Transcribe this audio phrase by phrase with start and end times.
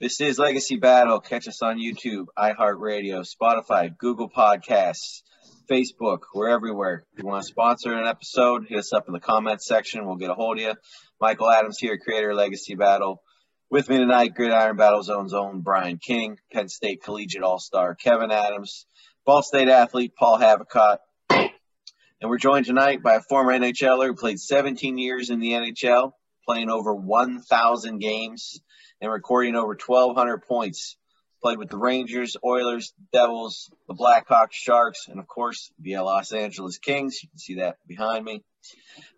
[0.00, 1.18] This is Legacy Battle.
[1.18, 5.22] Catch us on YouTube, iHeartRadio, Spotify, Google Podcasts,
[5.68, 6.20] Facebook.
[6.32, 7.04] We're everywhere.
[7.12, 10.06] If you want to sponsor an episode, hit us up in the comments section.
[10.06, 10.74] We'll get a hold of you.
[11.20, 13.24] Michael Adams here, creator of Legacy Battle.
[13.70, 18.86] With me tonight, Gridiron Battle Zone's own Brian King, Penn State Collegiate All-Star Kevin Adams,
[19.26, 20.98] Ball State athlete Paul Havicott.
[21.28, 26.12] And we're joined tonight by a former NHLer who played 17 years in the NHL,
[26.46, 28.60] playing over 1,000 games
[29.00, 30.96] and recording over 1,200 points.
[31.40, 36.78] Played with the Rangers, Oilers, Devils, the Blackhawks, Sharks, and of course the Los Angeles
[36.78, 37.22] Kings.
[37.22, 38.42] You can see that behind me.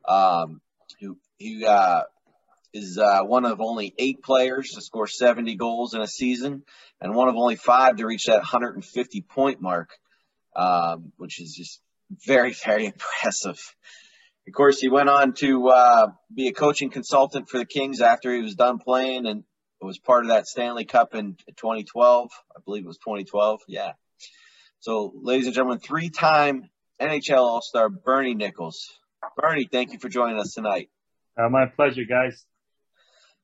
[0.06, 0.60] Um,
[1.00, 2.02] who he uh,
[2.74, 6.62] is uh, one of only eight players to score 70 goals in a season,
[7.00, 9.90] and one of only five to reach that 150 point mark,
[10.54, 11.80] um, which is just
[12.26, 13.58] very, very impressive.
[14.46, 18.34] Of course, he went on to uh, be a coaching consultant for the Kings after
[18.34, 19.44] he was done playing, and
[19.80, 22.30] it was part of that Stanley Cup in 2012.
[22.54, 23.60] I believe it was 2012.
[23.66, 23.92] Yeah.
[24.80, 26.68] So, ladies and gentlemen, three-time
[27.00, 28.88] NHL All-Star Bernie Nicholls.
[29.36, 30.90] Bernie, thank you for joining us tonight.
[31.36, 32.44] Uh, my pleasure, guys.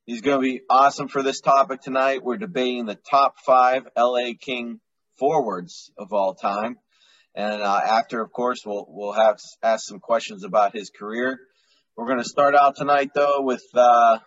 [0.05, 2.23] He's going to be awesome for this topic tonight.
[2.23, 4.81] We're debating the top five LA King
[5.19, 6.77] forwards of all time,
[7.35, 11.41] and uh, after, of course, we'll we'll have ask some questions about his career.
[11.97, 14.19] We're going to start out tonight though with uh,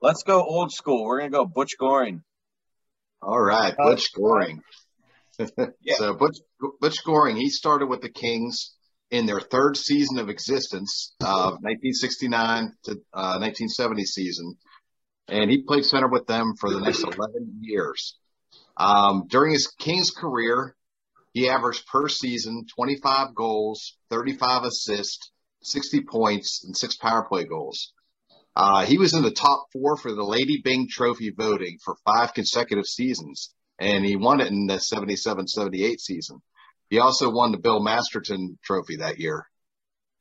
[0.00, 1.04] Let's go old school.
[1.04, 2.22] We're gonna go Butch Goring.
[3.22, 4.62] All right, Butch Goring.
[5.82, 5.94] yeah.
[5.96, 6.36] So Butch
[6.80, 8.74] Butch Goring, he started with the Kings
[9.10, 14.56] in their third season of existence, uh, 1969 to uh, 1970 season,
[15.28, 18.16] and he played center with them for the next 11 years.
[18.76, 20.74] Um, during his Kings career,
[21.32, 25.30] he averaged per season 25 goals, 35 assists,
[25.62, 27.92] 60 points, and six power play goals.
[28.56, 32.34] Uh, he was in the top four for the Lady Byng Trophy voting for five
[32.34, 36.40] consecutive seasons, and he won it in the 77 78 season.
[36.88, 39.46] He also won the Bill Masterton Trophy that year.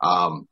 [0.02, 0.48] Um,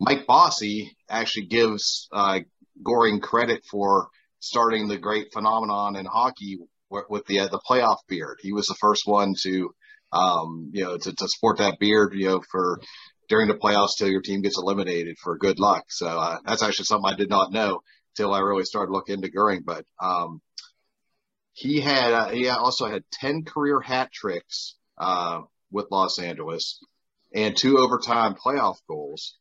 [0.00, 2.40] Mike Bossy actually gives uh,
[2.82, 8.38] Goring credit for starting the great phenomenon in hockey with the uh, the playoff beard.
[8.40, 9.74] He was the first one to,
[10.12, 12.80] um, you know, to, to sport that beard, you know, for
[13.30, 15.84] during the playoffs till your team gets eliminated for good luck.
[15.88, 17.80] So uh, that's actually something I did not know
[18.16, 19.62] till I really started looking into Goring.
[19.64, 20.42] But um,
[21.52, 26.80] he had uh, he also had ten career hat tricks uh, with Los Angeles
[27.32, 29.38] and two overtime playoff goals,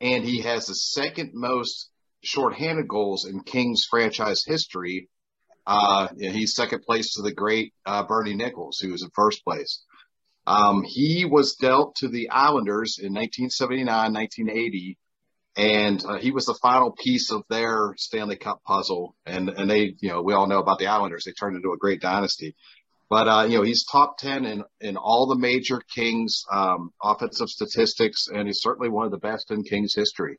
[0.00, 1.88] and he has the second most
[2.22, 5.08] shorthanded goals in Kings franchise history.
[5.64, 9.84] Uh, he's second place to the great uh, Bernie Nicholls, who was in first place.
[10.46, 14.98] Um, he was dealt to the Islanders in 1979, 1980,
[15.56, 19.16] and uh, he was the final piece of their Stanley Cup puzzle.
[19.24, 21.24] And and they, you know, we all know about the Islanders.
[21.24, 22.54] They turned into a great dynasty.
[23.08, 27.48] But uh, you know, he's top ten in in all the major Kings um, offensive
[27.48, 30.38] statistics, and he's certainly one of the best in Kings history.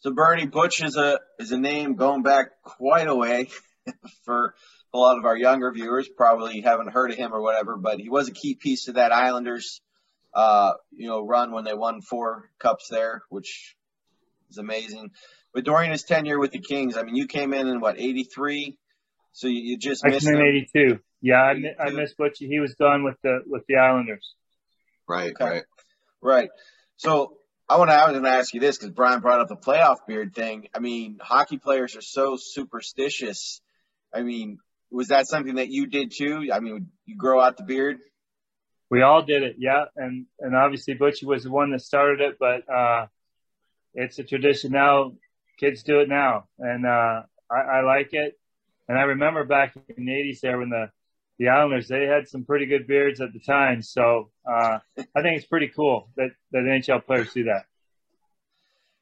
[0.00, 3.48] So Bernie Butch is a is a name going back quite a way
[4.24, 4.54] for
[4.94, 8.08] a lot of our younger viewers probably haven't heard of him or whatever, but he
[8.08, 9.80] was a key piece to that Islanders,
[10.34, 13.76] uh, you know, run when they won four cups there, which
[14.50, 15.10] is amazing.
[15.52, 18.76] But during his tenure with the Kings, I mean, you came in in what '83,
[19.32, 20.42] so you, you just I missed came in
[20.74, 20.98] '82.
[21.22, 22.36] Yeah, I, I missed Butch.
[22.38, 24.34] He was done with the with the Islanders.
[25.08, 25.44] Right, okay.
[25.44, 25.62] right,
[26.20, 26.48] right.
[26.96, 27.94] So I want to.
[27.94, 30.68] I was going to ask you this because Brian brought up the playoff beard thing.
[30.74, 33.60] I mean, hockey players are so superstitious.
[34.14, 34.58] I mean,
[34.90, 36.50] was that something that you did too?
[36.52, 37.98] I mean, you grow out the beard.
[38.88, 42.36] We all did it, yeah, and and obviously Butchie was the one that started it,
[42.38, 43.06] but uh,
[43.94, 45.14] it's a tradition now.
[45.58, 48.38] Kids do it now, and uh, I, I like it.
[48.88, 50.90] And I remember back in the '80s there when the
[51.38, 53.82] the Islanders they had some pretty good beards at the time.
[53.82, 57.64] So uh, I think it's pretty cool that that NHL players do that.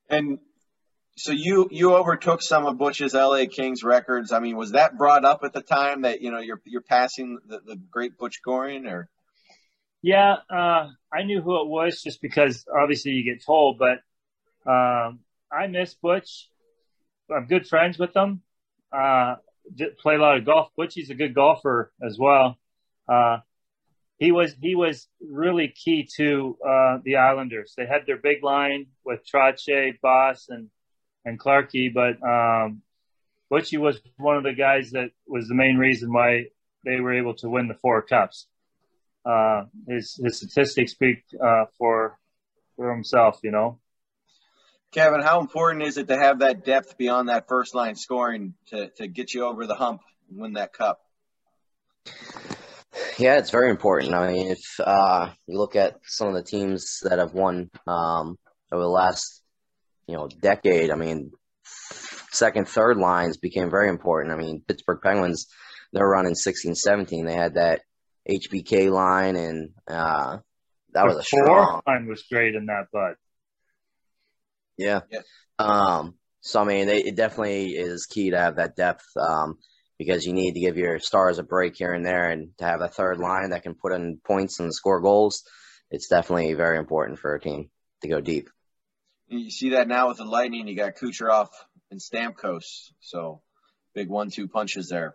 [0.09, 0.39] And
[1.17, 4.33] so you you overtook some of Butch's LA Kings records.
[4.33, 7.39] I mean, was that brought up at the time that you know you're you're passing
[7.47, 9.09] the, the great Butch Goring or?
[10.03, 14.01] Yeah, uh, I knew who it was just because obviously you get told, but
[14.71, 15.21] um,
[15.51, 16.51] I miss Butch.
[17.35, 18.43] I'm good friends with him.
[18.93, 19.37] Uh,
[20.03, 20.69] play a lot of golf.
[20.77, 22.59] Butch Butchie's a good golfer as well.
[23.09, 23.39] Uh,
[24.19, 27.75] he was he was really key to uh, the Islanders.
[27.77, 30.69] They had their big line with Trottier, Boss, and
[31.25, 32.83] and Clarkey, but um,
[33.51, 36.47] Butchie was one of the guys that was the main reason why
[36.85, 38.47] they were able to win the four cups.
[39.25, 42.19] Uh, his his statistics speak uh, for
[42.77, 43.79] for himself, you know.
[44.93, 48.91] Kevin, how important is it to have that depth beyond that first line scoring to,
[48.91, 51.01] to get you over the hump and win that cup?
[53.19, 54.15] Yeah, it's very important.
[54.15, 58.39] I mean, if uh, you look at some of the teams that have won um,
[58.71, 59.43] over the last
[60.07, 61.33] you know decade, I mean,
[62.31, 64.35] second, third lines became very important.
[64.35, 65.47] I mean, Pittsburgh Penguins,
[65.93, 67.27] they're running 16, 17.
[67.27, 67.83] They had that
[68.29, 70.39] HBK line, and uh,
[70.93, 73.17] that the was a strong line was great in that, but
[74.77, 75.01] yeah.
[75.11, 75.21] yeah.
[75.59, 79.59] Um, so I mean, it, it, definitely is key to have that depth um,
[79.99, 82.81] because you need to give your stars a break here and there, and to have
[82.81, 85.45] a third line that can put in points and score goals.
[85.91, 87.71] It's definitely very important for a team
[88.03, 88.49] to go deep.
[89.29, 90.69] You see that now with the Lightning.
[90.69, 91.49] You got Kucherov
[91.91, 93.41] and Stamkos, so
[93.95, 95.15] big one-two punches there.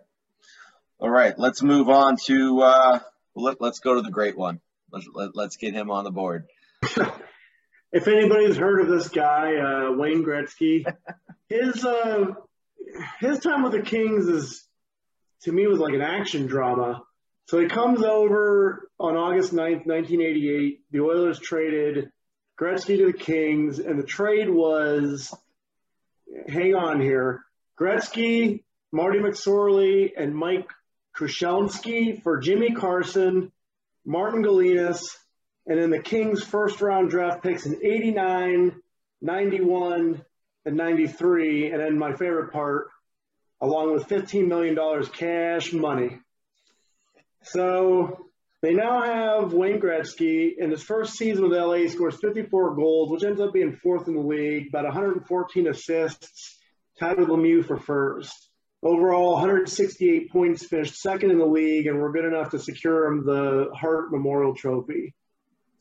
[1.00, 3.00] All right, let's move on to uh,
[3.36, 4.60] let, us go to the great one.
[4.92, 6.48] Let's let, us let us get him on the board.
[7.92, 10.86] if anybody's heard of this guy, uh, Wayne Gretzky,
[11.50, 12.26] his uh,
[13.20, 14.66] his time with the Kings is
[15.44, 17.04] to me was like an action drama.
[17.48, 20.82] So he comes over on August 9th, 1988.
[20.92, 22.12] The Oilers traded
[22.60, 25.34] Gretzky to the Kings, and the trade was
[26.48, 27.44] hang on here
[27.80, 30.70] Gretzky, Marty McSorley, and Mike
[31.18, 33.52] Krushelnyski for Jimmy Carson,
[34.06, 35.04] Martin Gelinas,
[35.66, 38.82] and then the Kings' first round draft picks in 89,
[39.22, 40.22] 91,
[40.66, 41.72] and 93.
[41.72, 42.90] And then my favorite part,
[43.62, 44.78] along with $15 million
[45.14, 46.20] cash money.
[47.44, 48.29] So
[48.62, 50.58] they now have Wayne Gretzky.
[50.58, 54.16] In his first season with LA, scores 54 goals, which ends up being fourth in
[54.16, 56.58] the league, about 114 assists,
[57.00, 58.50] tied with Lemieux for first.
[58.84, 63.26] Overall, 168 points, finished second in the league, and were good enough to secure him
[63.26, 65.14] the Hart Memorial Trophy.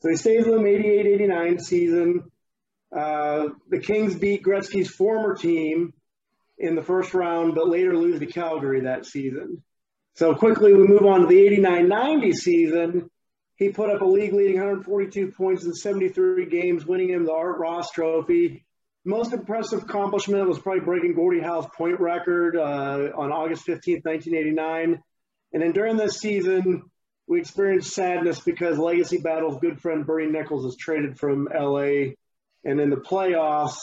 [0.01, 2.31] So he stays with them 88 89 season.
[2.95, 5.93] Uh, the Kings beat Gretzky's former team
[6.57, 9.63] in the first round, but later lose to Calgary that season.
[10.19, 13.09] So quickly we move on to the 89 90 season.
[13.55, 17.57] He put up a league leading 142 points in 73 games, winning him the Art
[17.57, 18.65] Ross Trophy.
[19.05, 25.01] Most impressive accomplishment was probably breaking Gordie Howe's point record uh, on August 15th, 1989.
[25.53, 26.83] And then during this season,
[27.25, 32.11] we experienced sadness because Legacy Battle's good friend Bernie Nicholls is traded from LA.
[32.65, 33.77] And in the playoffs,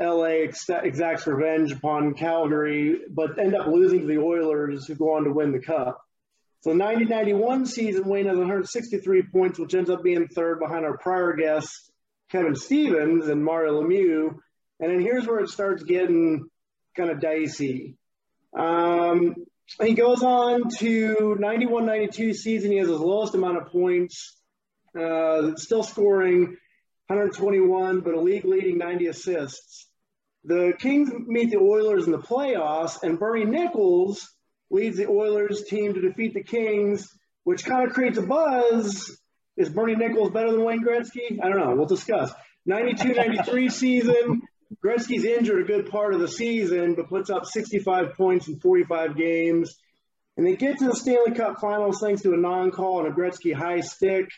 [0.00, 5.14] LA ex- exacts revenge upon Calgary, but end up losing to the Oilers, who go
[5.14, 6.00] on to win the Cup.
[6.60, 11.34] So, 1991 season, Wayne has 163 points, which ends up being third behind our prior
[11.34, 11.90] guest,
[12.30, 14.34] Kevin Stevens and Mario Lemieux.
[14.80, 16.48] And then here's where it starts getting
[16.96, 17.96] kind of dicey.
[18.56, 19.34] Um,
[19.82, 22.70] he goes on to 91 92 season.
[22.72, 24.36] He has his lowest amount of points,
[24.98, 26.56] uh, still scoring
[27.08, 29.87] 121, but a league leading 90 assists.
[30.44, 34.28] The Kings meet the Oilers in the playoffs, and Bernie Nicholls
[34.70, 37.06] leads the Oilers team to defeat the Kings,
[37.44, 39.18] which kind of creates a buzz.
[39.56, 41.38] Is Bernie Nicholls better than Wayne Gretzky?
[41.42, 41.74] I don't know.
[41.74, 42.32] We'll discuss.
[42.66, 44.42] 92 93 season,
[44.84, 49.16] Gretzky's injured a good part of the season, but puts up 65 points in 45
[49.16, 49.74] games.
[50.36, 53.52] And they get to the Stanley Cup Finals thanks to a non-call and a Gretzky
[53.52, 54.28] high stick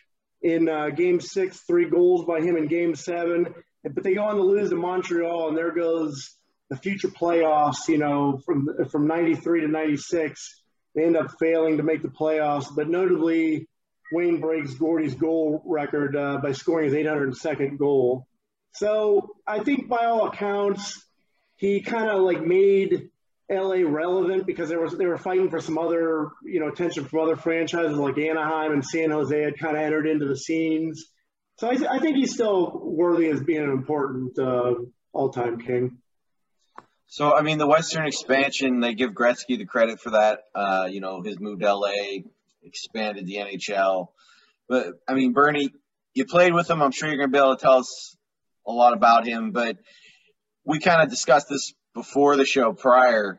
[0.40, 3.54] in uh, Game Six, three goals by him in Game Seven.
[3.82, 6.37] But they go on to lose to Montreal, and there goes
[6.68, 7.88] the future playoffs.
[7.88, 10.62] You know, from from '93 to '96,
[10.94, 12.66] they end up failing to make the playoffs.
[12.75, 13.68] But notably,
[14.12, 18.26] Wayne breaks Gordie's goal record uh, by scoring his 802nd goal.
[18.72, 21.04] So I think by all accounts,
[21.56, 23.10] he kind of like made
[23.50, 27.20] LA relevant because they were they were fighting for some other you know attention from
[27.20, 31.06] other franchises like Anaheim and San Jose had kind of entered into the scenes.
[31.60, 34.76] So I, I think he's still worthy as being an important uh,
[35.12, 35.98] all-time king.
[37.06, 40.44] So I mean, the Western expansion they give Gretzky the credit for that.
[40.54, 42.22] Uh, you know, his move to LA
[42.62, 44.08] expanded the NHL.
[44.70, 45.68] But I mean, Bernie,
[46.14, 46.80] you played with him.
[46.80, 48.16] I'm sure you're going to be able to tell us
[48.66, 49.50] a lot about him.
[49.50, 49.76] But
[50.64, 53.38] we kind of discussed this before the show prior.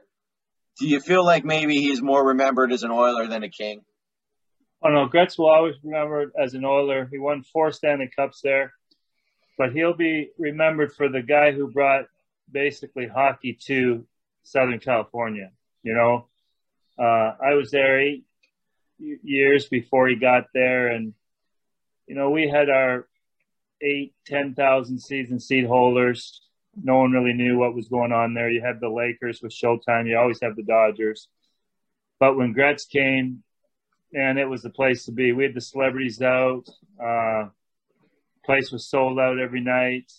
[0.79, 3.81] Do you feel like maybe he's more remembered as an Oiler than a King?
[4.83, 7.07] Oh no, Gretz will always be remembered as an Oiler.
[7.11, 8.73] He won four Stanley Cups there,
[9.57, 12.05] but he'll be remembered for the guy who brought
[12.51, 14.05] basically hockey to
[14.43, 15.51] Southern California.
[15.83, 16.27] You know,
[16.97, 18.25] uh, I was there eight
[18.99, 21.13] years before he got there, and
[22.07, 23.07] you know we had our
[23.81, 26.41] eight, ten thousand season seat holders
[26.75, 28.49] no one really knew what was going on there.
[28.49, 30.07] You had the Lakers with Showtime.
[30.07, 31.27] You always have the Dodgers.
[32.19, 33.43] But when Gretz came,
[34.13, 35.31] man, it was the place to be.
[35.31, 36.63] We had the celebrities out.
[37.01, 37.49] Uh,
[38.45, 40.11] place was sold out every night.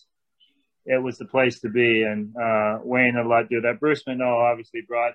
[0.85, 3.79] It was the place to be, and uh, Wayne had a lot to do that.
[3.79, 5.15] Bruce Monroe obviously brought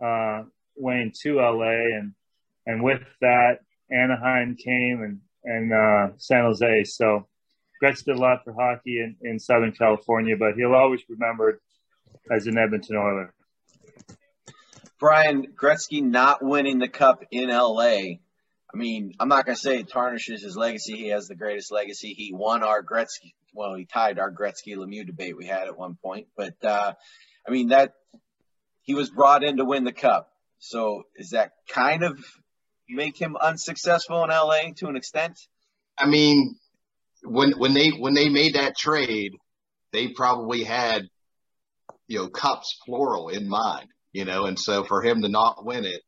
[0.00, 0.44] uh,
[0.76, 2.14] Wayne to LA, and
[2.66, 3.58] and with that,
[3.90, 6.84] Anaheim came and and uh, San Jose.
[6.84, 7.26] So
[7.80, 11.60] Gretz did a lot for hockey in, in Southern California, but he'll always remembered
[12.30, 13.34] as an Edmonton Oiler.
[14.98, 18.18] Brian Gretzky not winning the cup in LA.
[18.72, 20.96] I mean, I'm not gonna say it tarnishes his legacy.
[20.96, 22.14] He has the greatest legacy.
[22.14, 23.34] He won our Gretzky.
[23.54, 26.26] Well, he tied our Gretzky Lemieux debate we had at one point.
[26.36, 26.92] But uh,
[27.46, 27.94] I mean that
[28.82, 30.30] he was brought in to win the cup.
[30.58, 32.18] So is that kind of
[32.88, 35.38] make him unsuccessful in LA to an extent?
[35.96, 36.56] I mean,
[37.22, 39.32] when when they when they made that trade,
[39.92, 41.08] they probably had
[42.06, 45.84] you know cups plural in mind, you know, and so for him to not win
[45.84, 46.02] it,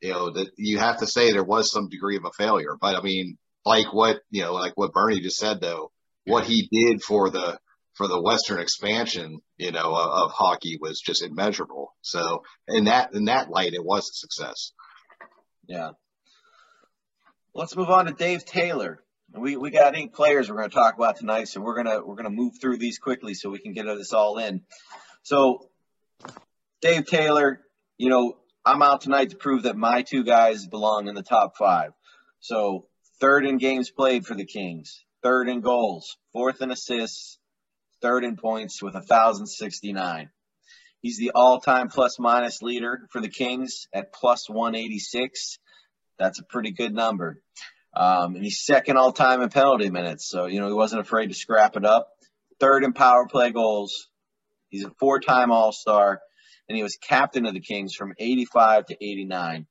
[0.00, 2.76] you know, that you have to say there was some degree of a failure.
[2.80, 5.90] But I mean, like what you know, like what Bernie just said though,
[6.24, 7.58] what he did for the
[7.94, 11.94] for the Western expansion, you know, of, of hockey was just immeasurable.
[12.00, 14.72] So in that in that light, it was a success.
[15.66, 15.90] Yeah.
[17.54, 19.02] Let's move on to Dave Taylor.
[19.32, 22.16] We we got eight players we're going to talk about tonight, so we're gonna we're
[22.16, 24.62] gonna move through these quickly so we can get this all in.
[25.22, 25.68] So,
[26.80, 27.60] Dave Taylor,
[27.98, 31.56] you know, I'm out tonight to prove that my two guys belong in the top
[31.58, 31.92] five.
[32.40, 32.86] So,
[33.20, 37.38] third in games played for the Kings, third in goals, fourth in assists,
[38.00, 40.30] third in points with 1,069.
[41.02, 45.58] He's the all-time plus minus leader for the Kings at plus 186.
[46.18, 47.42] That's a pretty good number.
[47.94, 50.28] Um, and he's second all time in penalty minutes.
[50.28, 52.08] So, you know, he wasn't afraid to scrap it up.
[52.58, 54.08] Third in power play goals.
[54.68, 56.20] He's a four time All Star.
[56.70, 59.66] And he was captain of the Kings from 85 to 89.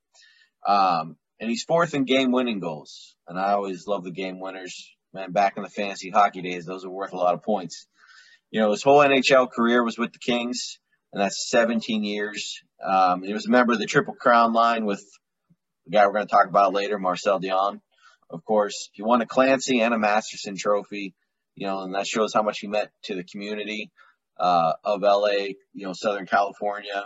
[0.68, 3.16] Um, and he's fourth in game winning goals.
[3.26, 4.88] And I always love the game winners.
[5.14, 7.86] Man, back in the fantasy hockey days, those are worth a lot of points.
[8.50, 10.78] You know, his whole NHL career was with the Kings,
[11.12, 12.60] and that's 17 years.
[12.84, 15.02] Um, he was a member of the Triple Crown line with
[15.86, 17.80] the guy we're going to talk about later, Marcel Dionne
[18.30, 18.88] of course.
[18.92, 21.14] He won a Clancy and a Masterton Trophy,
[21.54, 23.90] you know, and that shows how much he meant to the community
[24.40, 27.04] uh, of LA, you know, Southern California.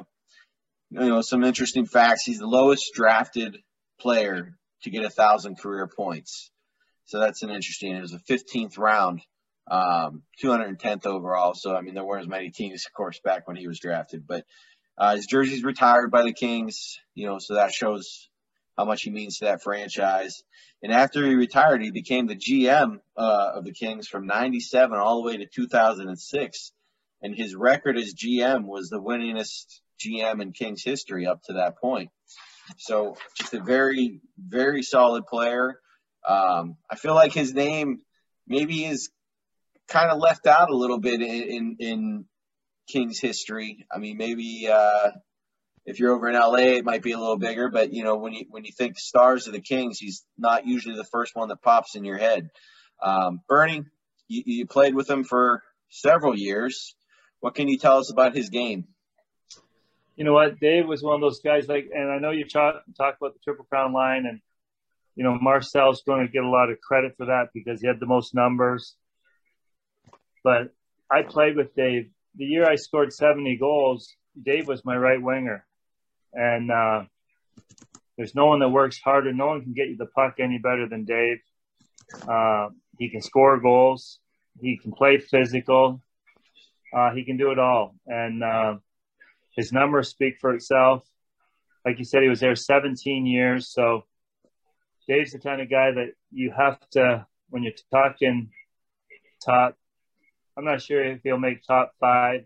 [0.91, 2.25] You know, some interesting facts.
[2.25, 3.59] He's the lowest drafted
[4.01, 6.51] player to get a thousand career points.
[7.07, 7.97] So that's an interesting.
[7.97, 9.21] It was a 15th round,
[9.69, 11.55] um, 210th overall.
[11.55, 14.27] So I mean, there weren't as many teams, of course, back when he was drafted.
[14.27, 14.45] But
[14.97, 18.29] uh, his jersey's retired by the Kings, you know, so that shows
[18.79, 20.43] how much he means to that franchise.
[20.83, 25.23] And after he retired, he became the GM uh, of the Kings from 97 all
[25.23, 26.73] the way to 2006.
[27.23, 31.79] And his record as GM was the winningest GM in Kings history up to that
[31.79, 32.11] point.
[32.79, 35.81] So just a very, very solid player.
[36.27, 38.01] Um, I feel like his name
[38.47, 39.11] maybe is
[39.89, 42.25] kind of left out a little bit in, in, in
[42.89, 43.87] Kings history.
[43.95, 45.11] I mean, maybe uh,
[45.87, 48.33] if you're over in LA, it might be a little bigger, but you know when
[48.33, 51.63] you when you think stars of the Kings, he's not usually the first one that
[51.63, 52.51] pops in your head.
[53.03, 53.85] Um, Bernie,
[54.29, 56.95] you, you played with him for several years.
[57.45, 58.87] What can you tell us about his game?
[60.17, 61.69] You know what, Dave was one of those guys.
[61.69, 64.41] Like, and I know you talk talk about the Triple Crown line, and
[65.15, 68.01] you know Marcel's going to get a lot of credit for that because he had
[68.01, 68.95] the most numbers.
[70.43, 70.73] But
[71.11, 74.15] I played with Dave the year I scored 70 goals.
[74.43, 75.67] Dave was my right winger
[76.33, 77.03] and uh,
[78.17, 79.35] there's no one that works harder.
[79.35, 81.41] No one can get you the puck any better than Dave.
[82.27, 84.19] Uh, he can score goals.
[84.63, 86.01] He can play physical.
[86.95, 87.95] Uh, he can do it all.
[88.07, 88.77] And uh,
[89.57, 91.05] his numbers speak for itself.
[91.85, 93.69] Like you said, he was there 17 years.
[93.73, 94.05] So
[95.09, 98.51] Dave's the kind of guy that you have to, when you're talking
[99.45, 99.77] top,
[100.57, 102.45] I'm not sure if he'll make top five,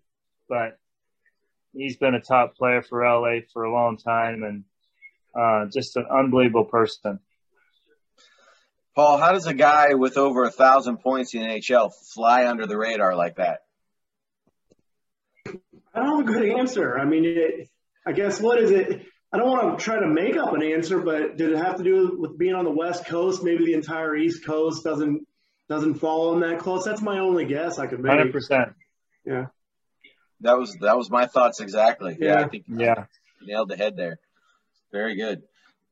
[0.49, 0.79] but
[1.73, 4.65] he's been a top player for LA for a long time and
[5.39, 7.21] uh, just an unbelievable person.
[8.95, 12.67] Paul, how does a guy with over a thousand points in the NHL fly under
[12.67, 13.61] the radar like that?
[15.99, 16.99] I don't have a good answer.
[16.99, 17.69] I mean, it,
[18.07, 19.03] I guess what is it?
[19.33, 21.83] I don't want to try to make up an answer, but did it have to
[21.85, 23.43] do with being on the West Coast?
[23.43, 25.27] Maybe the entire East Coast doesn't
[25.69, 26.85] doesn't follow him that close.
[26.85, 28.11] That's my only guess I could make.
[28.11, 28.75] Hundred percent.
[29.27, 29.47] Yeah.
[30.41, 32.17] That was that was my thoughts exactly.
[32.19, 32.41] Yeah, Yeah.
[32.45, 33.05] I think Yeah.
[33.43, 34.19] nailed the head there.
[34.93, 35.43] Very good.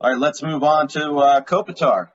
[0.00, 2.08] All right, let's move on to uh, Kopitar.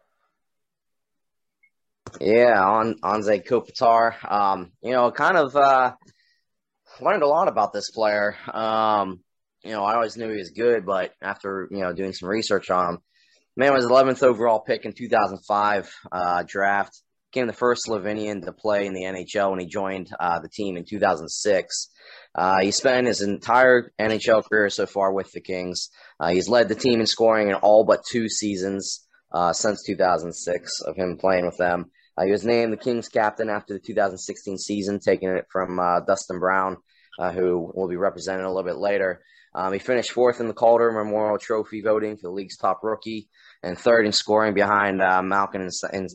[2.20, 4.14] Yeah, on Anze Kopitar.
[4.32, 5.94] Um, you know, kind of uh,
[7.00, 8.36] learned a lot about this player.
[8.52, 9.22] Um,
[9.64, 12.70] you know, I always knew he was good, but after you know doing some research
[12.70, 13.02] on him,
[13.56, 17.02] man was 11th overall pick in 2005 uh, draft.
[17.32, 20.76] Became the first Slovenian to play in the NHL when he joined uh, the team
[20.76, 21.90] in 2006.
[22.36, 25.90] Uh, he spent his entire NHL career so far with the Kings.
[26.20, 30.82] Uh, he's led the team in scoring in all but two seasons uh, since 2006
[30.82, 31.90] of him playing with them.
[32.22, 36.02] Uh, he was named the Kings captain after the 2016 season, taking it from uh,
[36.02, 36.78] Dustin Brown,
[37.18, 39.22] uh, who will be represented a little bit later.
[39.56, 43.28] Um, he finished fourth in the Calder Memorial Trophy voting for the league's top rookie
[43.64, 46.10] and third in scoring behind uh, Malkin and, and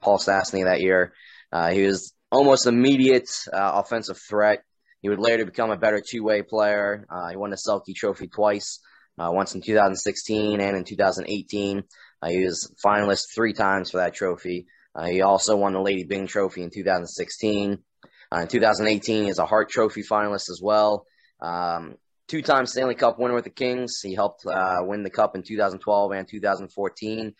[0.00, 1.12] Paul Stastny that year.
[1.52, 4.62] Uh, he was almost immediate uh, offensive threat.
[5.02, 7.04] He would later become a better two-way player.
[7.30, 8.80] He won the Selke Trophy twice,
[9.16, 11.82] once in 2016 and in 2018.
[12.22, 14.66] Uh, he was finalist three times for that trophy.
[14.98, 17.78] Uh, he also won the Lady Byng Trophy in 2016.
[18.32, 21.06] Uh, in 2018, he is a Hart Trophy finalist as well.
[21.40, 21.94] Um,
[22.26, 24.00] two-time Stanley Cup winner with the Kings.
[24.02, 27.34] He helped uh, win the Cup in 2012 and 2014.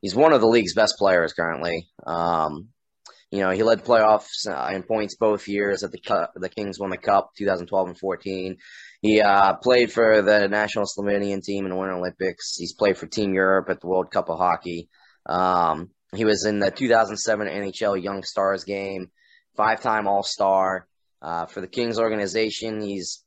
[0.00, 1.88] He's one of the league's best players currently.
[2.06, 2.68] Um,
[3.30, 6.90] you know, he led playoffs uh, in points both years that the the Kings won
[6.90, 8.56] the Cup, 2012 and 14.
[9.00, 12.56] He uh, played for the national Slovenian team in the Winter Olympics.
[12.56, 14.88] He's played for Team Europe at the World Cup of Hockey.
[15.26, 19.10] Um, he was in the 2007 NHL Young Stars game,
[19.56, 20.86] five-time All-Star
[21.22, 22.82] uh, for the Kings organization.
[22.82, 23.24] He's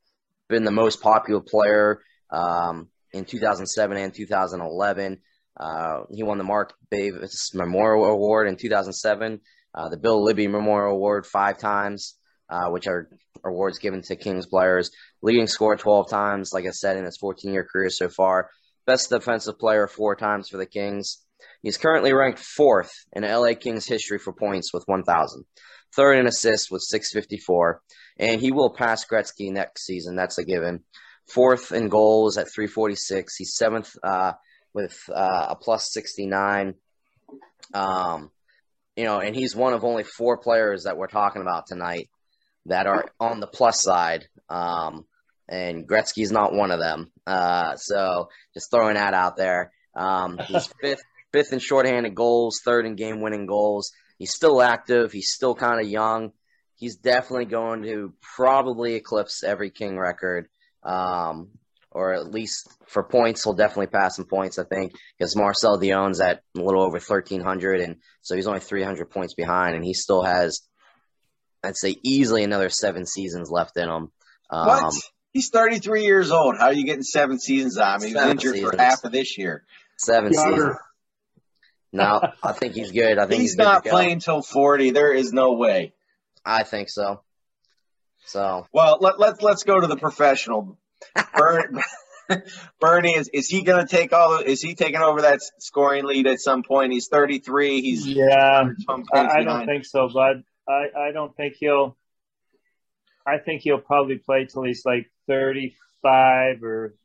[0.47, 5.19] been the most popular player um, in 2007 and 2011.
[5.57, 9.39] Uh, he won the Mark Bavis Memorial Award in 2007,
[9.73, 12.15] uh, the Bill Libby Memorial Award five times,
[12.49, 13.09] uh, which are
[13.43, 14.91] awards given to Kings players.
[15.23, 18.49] Leading scorer 12 times, like I said, in his 14 year career so far.
[18.85, 21.24] Best defensive player four times for the Kings.
[21.65, 25.45] He's currently ranked fourth in LA Kings history for points with 1,000,
[25.95, 27.81] third in assists with 654,
[28.19, 30.15] and he will pass Gretzky next season.
[30.15, 30.83] That's a given.
[31.27, 33.35] Fourth in goals at 346.
[33.35, 34.33] He's seventh uh,
[34.75, 36.75] with uh, a plus 69.
[37.73, 38.29] Um,
[38.95, 42.09] you know, and he's one of only four players that we're talking about tonight
[42.67, 44.27] that are on the plus side.
[44.49, 45.07] Um,
[45.49, 47.11] and Gretzky's not one of them.
[47.25, 49.71] Uh, so just throwing that out there.
[49.95, 51.01] Um, he's fifth,
[51.35, 53.91] fifth in shorthanded goals, third in game winning goals.
[54.17, 55.11] He's still active.
[55.11, 56.31] He's still kind of young.
[56.75, 60.47] He's definitely going to probably eclipse every King record.
[60.83, 61.49] Um,
[61.91, 66.19] or at least for points, he'll definitely pass some points, I think, because Marcel Dionne's
[66.19, 70.21] at a little over 1,300, and so he's only 300 points behind, and he still
[70.21, 70.61] has,
[71.63, 74.11] I'd say, easily another seven seasons left in him.
[74.49, 74.93] Um, What?
[75.31, 76.55] He's 33 years old.
[76.57, 78.09] How are you getting seven seasons on him?
[78.09, 78.71] He was injured seasons.
[78.71, 79.63] for half of this year.
[79.97, 80.75] Seven seasons.
[81.95, 82.27] Younger.
[82.27, 83.17] No, I think he's good.
[83.17, 83.89] I think He's, he's, not go.
[83.91, 84.91] playing till 40.
[84.91, 85.93] There is no way.
[86.45, 87.21] I think so.
[88.25, 90.77] So Well, let, let's let's go to the professional.
[91.35, 91.79] Bern,
[92.79, 94.39] Bernie is is he going to take all?
[94.39, 96.91] Is he taking over that scoring lead at some point?
[96.91, 97.81] He's 33.
[97.81, 98.69] He's Yeah,
[99.13, 100.43] I, I don't think so, bud.
[100.67, 101.95] I, I don't think he'll.
[103.27, 106.95] I think he'll probably play till he's like thirty-five or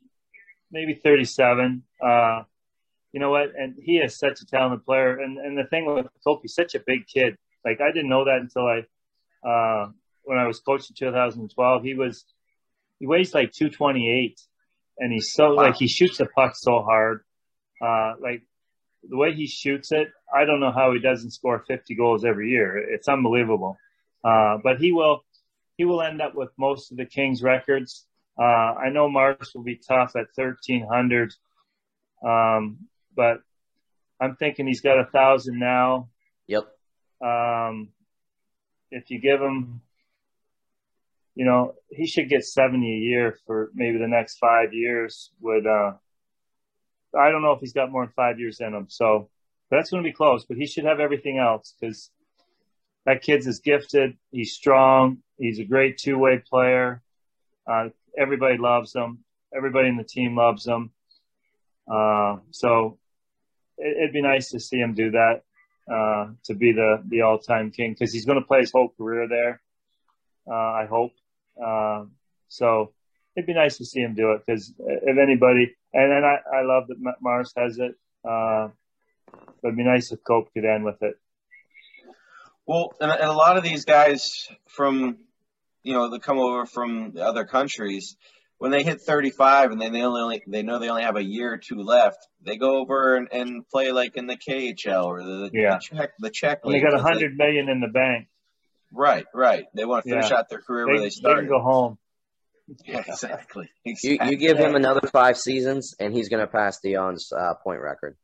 [0.71, 1.83] maybe thirty-seven.
[2.03, 2.43] Uh,
[3.13, 3.49] you know what?
[3.57, 5.17] And he is such a talented player.
[5.19, 6.07] And and the thing with
[6.41, 7.37] he's such a big kid.
[7.65, 9.91] Like I didn't know that until I, uh,
[10.23, 11.83] when I was coaching 2012.
[11.83, 12.25] He was,
[12.99, 14.39] he weighs like 228,
[14.99, 15.63] and he's so Wow.
[15.63, 17.23] like he shoots the puck so hard.
[17.81, 18.43] Uh, like
[19.07, 22.49] the way he shoots it, I don't know how he doesn't score 50 goals every
[22.49, 22.77] year.
[22.77, 23.77] It's unbelievable.
[24.23, 25.23] Uh, but he will,
[25.77, 28.05] he will end up with most of the Kings records.
[28.39, 31.33] Uh, I know Mars will be tough at 1300.
[32.23, 33.41] Um, but
[34.19, 36.09] I'm thinking he's got a thousand now.
[36.47, 36.63] yep.
[37.21, 37.89] Um,
[38.91, 39.81] if you give him,
[41.35, 45.31] you know, he should get 70 a year for maybe the next five years.
[45.41, 45.93] Would uh,
[47.17, 49.29] I don't know if he's got more than five years in him, so
[49.69, 50.45] that's going to be close.
[50.45, 52.11] But he should have everything else because
[53.05, 54.17] that kid's is gifted.
[54.31, 55.17] He's strong.
[55.37, 57.01] He's a great two way player.
[57.69, 59.19] Uh, everybody loves him.
[59.55, 60.91] Everybody in the team loves him.
[61.91, 62.99] Uh, so
[63.81, 65.41] it, would be nice to see him do that
[65.91, 68.89] uh, to be the the all time king because he's going to play his whole
[68.97, 69.61] career there.
[70.47, 71.11] Uh, I hope.
[71.61, 72.05] Uh,
[72.47, 72.93] so
[73.35, 76.61] it'd be nice to see him do it because if anybody, and then I, I
[76.63, 77.95] love that Mars has it.
[78.27, 78.69] Uh,
[79.63, 81.15] it'd be nice if Cope could end with it.
[82.65, 85.17] Well, and, and a lot of these guys from,
[85.83, 88.15] you know, that come over from other countries,
[88.61, 91.53] when they hit 35 and then they only they know they only have a year
[91.53, 95.49] or two left, they go over and, and play like in the KHL or the,
[95.51, 95.79] yeah.
[95.79, 96.79] the Czech the Czech league.
[96.79, 98.27] They got a hundred million in the bank.
[98.91, 99.65] Right, right.
[99.73, 100.37] They want to finish yeah.
[100.37, 101.45] out their career they, where they started.
[101.45, 101.97] They go home.
[102.85, 103.67] Yeah, exactly.
[103.83, 104.19] exactly.
[104.25, 107.81] You, you give him another five seasons, and he's going to pass Dionne's uh, point
[107.81, 108.15] record.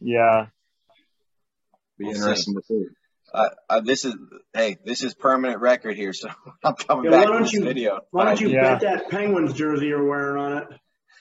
[0.00, 0.46] Yeah.
[1.96, 2.60] Be we'll interesting see.
[2.60, 2.94] to see.
[3.32, 4.14] Uh, uh, this is
[4.54, 6.28] hey, this is permanent record here, so
[6.64, 8.00] I'm coming yeah, back to this you, video.
[8.10, 8.78] Why don't you yeah.
[8.78, 10.68] bet that Penguins jersey you're wearing on it?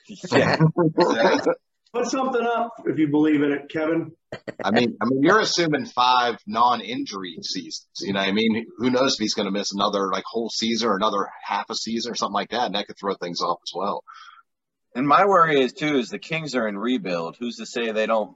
[0.31, 0.55] Yeah.
[1.93, 4.11] Put something up if you believe in it, Kevin.
[4.63, 7.87] I mean, I mean, you're assuming five non-injury seasons.
[8.01, 10.89] You know, I mean, who knows if he's going to miss another like whole season
[10.89, 13.59] or another half a season or something like that, and that could throw things off
[13.63, 14.03] as well.
[14.95, 17.37] And my worry is too is the Kings are in rebuild.
[17.39, 18.35] Who's to say they don't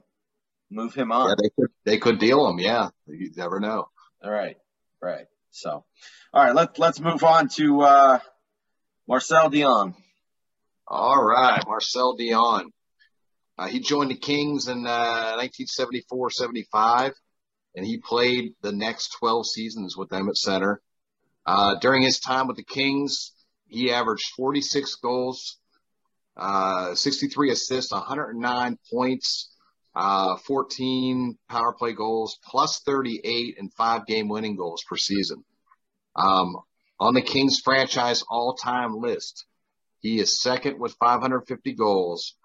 [0.72, 1.28] move him on?
[1.28, 2.58] Yeah, they could they could deal him.
[2.58, 3.88] Yeah, you never know.
[4.22, 4.56] All right,
[5.00, 5.26] right.
[5.50, 5.84] So,
[6.32, 8.18] all right, let's let's move on to uh,
[9.06, 9.94] Marcel Dionne.
[10.86, 12.66] All right, Marcel Dionne.
[13.58, 17.12] Uh, he joined the Kings in uh, 1974-75,
[17.76, 20.80] and he played the next 12 seasons with them at center.
[21.44, 23.32] Uh, during his time with the Kings,
[23.66, 25.58] he averaged 46 goals,
[26.36, 29.51] uh, 63 assists, 109 points,
[29.94, 35.44] uh, 14 power play goals, plus 38 and five game winning goals per season.
[36.16, 36.56] Um,
[36.98, 39.44] on the Kings franchise all time list,
[40.00, 42.36] he is second with 550 goals.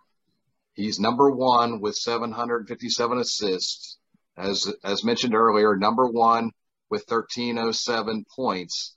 [0.74, 3.98] He's number one with 757 assists.
[4.38, 6.52] As, as mentioned earlier, number one
[6.90, 8.94] with 1307 points.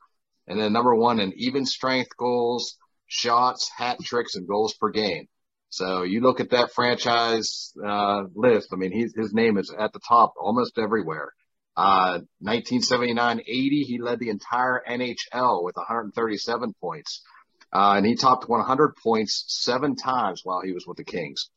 [0.46, 5.28] And then number one in even strength goals, shots, hat tricks, and goals per game.
[5.70, 8.70] So you look at that franchise uh, list.
[8.72, 11.33] I mean, he's, his name is at the top almost everywhere.
[11.76, 17.22] Uh, 1979-80, he led the entire NHL with 137 points,
[17.72, 21.48] uh, and he topped 100 points seven times while he was with the Kings.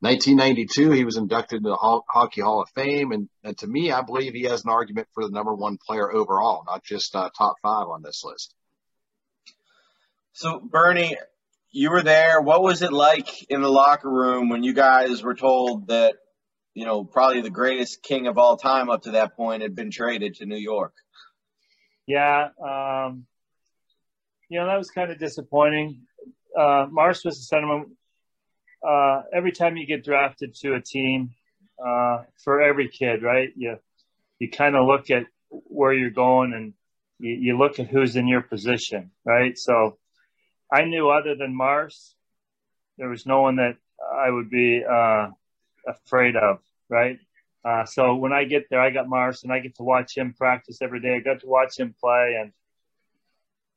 [0.00, 4.02] 1992, he was inducted into the Hockey Hall of Fame, and, and, to me, I
[4.02, 7.56] believe he has an argument for the number one player overall, not just uh, top
[7.62, 8.54] five on this list.
[10.34, 11.16] So, Bernie,
[11.76, 12.40] you were there.
[12.40, 16.14] What was it like in the locker room when you guys were told that,
[16.72, 19.90] you know, probably the greatest king of all time up to that point had been
[19.90, 20.94] traded to New York?
[22.06, 23.26] Yeah, um,
[24.48, 26.06] you know that was kind of disappointing.
[26.58, 27.88] Uh, Mars was a sentiment
[28.86, 31.34] uh, every time you get drafted to a team,
[31.84, 33.50] uh, for every kid, right?
[33.54, 33.76] You
[34.38, 36.72] you kind of look at where you're going and
[37.18, 39.58] you, you, look at who's in your position, right?
[39.58, 39.98] So
[40.72, 42.14] I knew other than Mars,
[42.98, 45.28] there was no one that I would be uh,
[45.86, 47.18] afraid of, right?
[47.64, 50.34] Uh, so when I get there, I got Mars and I get to watch him
[50.36, 51.16] practice every day.
[51.16, 52.52] I got to watch him play and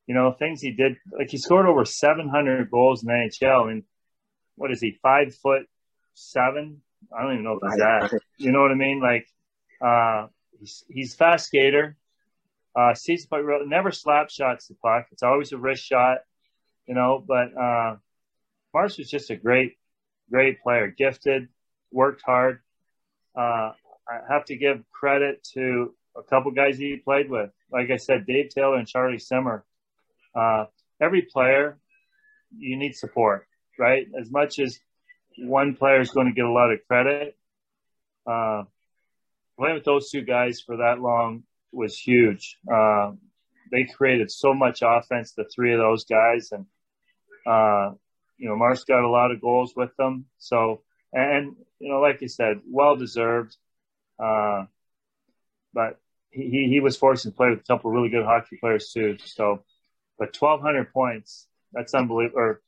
[0.06, 0.97] you know things he did.
[1.12, 3.84] Like he scored over 700 goals in the NHL and
[4.60, 5.67] what is he, five foot
[6.13, 6.82] seven?
[7.17, 8.19] I don't even know if he's that.
[8.38, 8.99] You know what I mean?
[9.02, 9.28] Like,
[9.82, 10.28] uh,
[10.60, 11.95] he's, he's fast skater.
[12.75, 15.08] Uh, sees but never slap shots the puck.
[15.12, 16.19] It's always a wrist shot,
[16.89, 17.23] you know.
[17.25, 17.95] But uh,
[18.73, 19.78] was just a great,
[20.30, 21.47] great player, gifted,
[21.89, 22.60] worked hard.
[23.38, 23.71] Uh,
[24.10, 27.52] I have to give credit to a couple guys he played with.
[27.71, 29.63] Like I said, Dave Taylor and Charlie Simmer.
[30.36, 30.65] Uh,
[30.99, 31.78] every player,
[32.58, 33.45] you need support
[33.80, 34.06] right?
[34.19, 34.80] As much as
[35.38, 37.36] one player is going to get a lot of credit,
[38.30, 38.63] uh,
[39.58, 42.58] playing with those two guys for that long was huge.
[42.71, 43.13] Uh,
[43.71, 46.65] they created so much offense, the three of those guys, and
[47.49, 47.93] uh,
[48.38, 50.25] you know, Mars got a lot of goals with them.
[50.38, 50.81] So,
[51.12, 53.55] and you know, like you said, well deserved.
[54.21, 54.65] Uh,
[55.73, 59.17] but he, he was forced to play with a couple really good hockey players too.
[59.25, 59.63] So,
[60.17, 62.39] but 1,200 points, that's unbelievable.
[62.39, 62.62] Or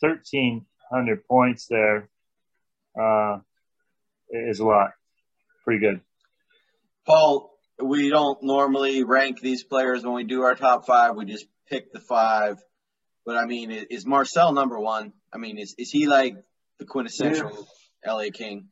[0.00, 2.08] 1,300 points there
[3.00, 3.38] uh,
[4.30, 4.92] is a lot.
[5.64, 6.00] Pretty good.
[7.06, 11.16] Paul, we don't normally rank these players when we do our top five.
[11.16, 12.62] We just pick the five.
[13.24, 15.12] But I mean, is Marcel number one?
[15.32, 16.36] I mean, is is he like
[16.78, 17.66] the quintessential
[18.04, 18.12] yeah.
[18.12, 18.68] LA King?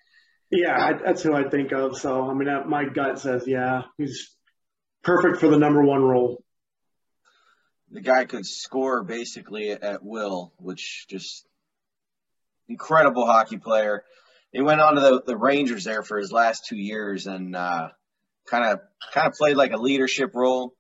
[0.51, 1.97] Yeah, I, that's who I think of.
[1.97, 4.35] So I mean, my gut says yeah, he's
[5.03, 6.43] perfect for the number one role.
[7.93, 11.47] The guy could score basically at will, which just
[12.69, 14.05] incredible hockey player.
[14.53, 18.65] He went on to the, the Rangers there for his last two years and kind
[18.65, 18.81] of
[19.13, 20.75] kind of played like a leadership role.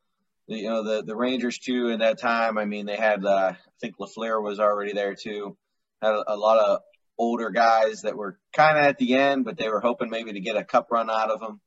[0.56, 2.58] You know, the the Rangers too in that time.
[2.58, 5.56] I mean, they had uh, I think Lafleur was already there too.
[6.02, 6.80] Had a, a lot of
[7.16, 10.40] older guys that were kind of at the end, but they were hoping maybe to
[10.40, 11.60] get a cup run out of them.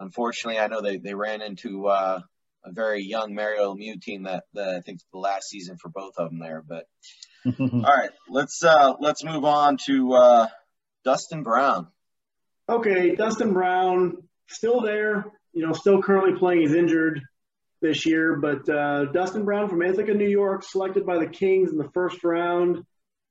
[0.00, 2.20] Unfortunately, I know they, they ran into uh,
[2.64, 6.14] a very young Mario Lemieux team that, that I think the last season for both
[6.16, 6.62] of them there.
[6.66, 6.86] But
[7.60, 10.46] all right, let's uh, let's move on to uh,
[11.04, 11.88] Dustin Brown.
[12.68, 14.16] Okay, Dustin Brown
[14.48, 15.26] still there.
[15.52, 16.62] You know, still currently playing.
[16.62, 17.20] He's injured
[17.82, 21.76] this year, but uh, Dustin Brown from Ithaca, New York, selected by the Kings in
[21.76, 22.84] the first round,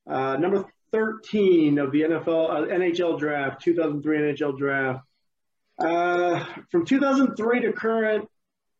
[0.07, 5.05] uh, number 13 of the NFL uh, NHL draft, 2003 NHL draft.
[5.79, 8.29] Uh, from 2003 to current,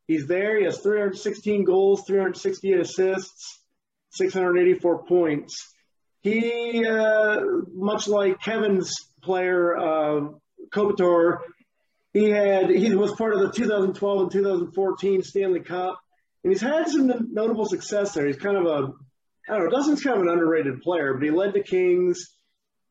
[0.07, 0.60] he's there.
[0.60, 3.63] He has 316 goals, 368 assists,
[4.12, 5.73] 684 points.
[6.21, 7.39] He, uh,
[7.73, 9.75] much like Kevin's player,
[10.71, 11.39] Kopitar,
[12.13, 16.00] he had he was part of the 2012 and 2014 Stanley Cup,
[16.43, 18.28] and he's had some notable success there.
[18.28, 18.93] He's kind of a
[19.50, 22.28] I don't know, Dustin's kind of an underrated player, but he led the Kings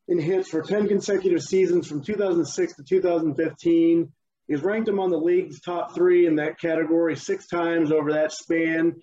[0.08, 4.12] in hits for 10 consecutive seasons from 2006 to 2015.
[4.48, 9.00] He's ranked among the league's top three in that category six times over that span.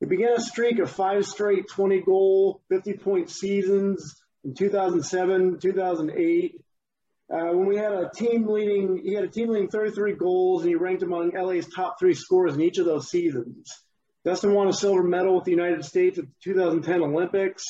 [0.00, 6.60] He began a streak of five straight 20 goal, 50 point seasons in 2007, 2008.
[7.30, 10.70] Uh, when we had a team leading, he had a team leading 33 goals, and
[10.70, 13.70] he ranked among LA's top three scorers in each of those seasons.
[14.24, 17.64] Dustin won a silver medal with the United States at the 2010 Olympics,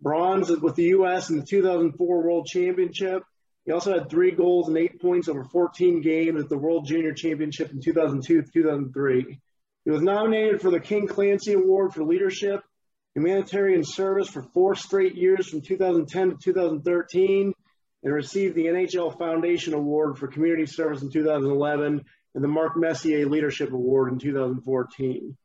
[0.00, 1.30] bronze with the U.S.
[1.30, 3.24] in the 2004 World Championship.
[3.64, 7.12] He also had three goals and eight points over 14 games at the World Junior
[7.12, 9.40] Championship in 2002 2003.
[9.84, 12.60] He was nominated for the King Clancy Award for Leadership,
[13.14, 17.52] Humanitarian Service for four straight years from 2010 to 2013
[18.02, 23.26] and received the NHL Foundation Award for Community Service in 2011 and the Mark Messier
[23.26, 25.36] Leadership Award in 2014.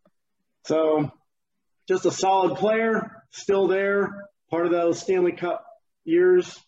[0.65, 1.11] So,
[1.87, 5.65] just a solid player, still there, part of those Stanley Cup
[6.03, 6.59] years.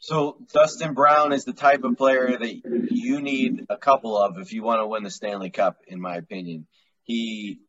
[0.00, 4.52] So, Dustin Brown is the type of player that you need a couple of if
[4.52, 6.66] you want to win the Stanley Cup, in my opinion.
[7.04, 7.60] He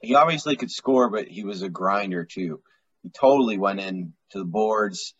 [0.00, 2.60] he obviously could score, but he was a grinder too.
[3.06, 5.14] He totally went in to the boards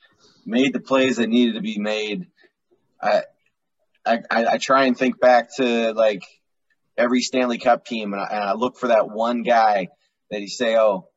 [0.45, 2.27] made the plays that needed to be made.
[3.01, 3.23] I,
[4.05, 6.23] I, I try and think back to like
[6.97, 9.89] every Stanley Cup team, and I, and I look for that one guy
[10.31, 11.09] that you say, oh,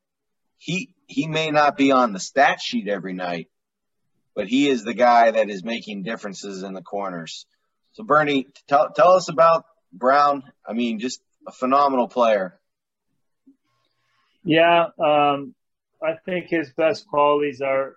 [0.57, 3.47] he he may not be on the stat sheet every night,
[4.35, 7.47] but he is the guy that is making differences in the corners.
[7.93, 10.43] So Bernie, tell tell us about Brown.
[10.67, 12.59] I mean, just a phenomenal player.
[14.43, 15.53] Yeah, um,
[16.01, 17.95] I think his best qualities are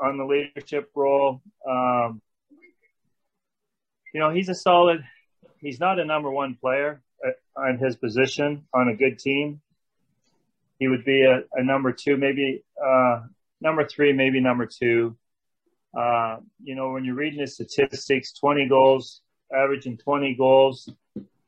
[0.00, 1.42] on the leadership role.
[1.68, 2.22] Um,
[4.12, 5.04] you know, he's a solid.
[5.58, 7.02] He's not a number one player
[7.56, 9.60] on his position on a good team.
[10.78, 13.22] He would be a, a number two, maybe uh,
[13.60, 15.16] number three, maybe number two.
[15.96, 19.22] Uh, you know, when you're reading his statistics, 20 goals,
[19.54, 20.88] averaging 20 goals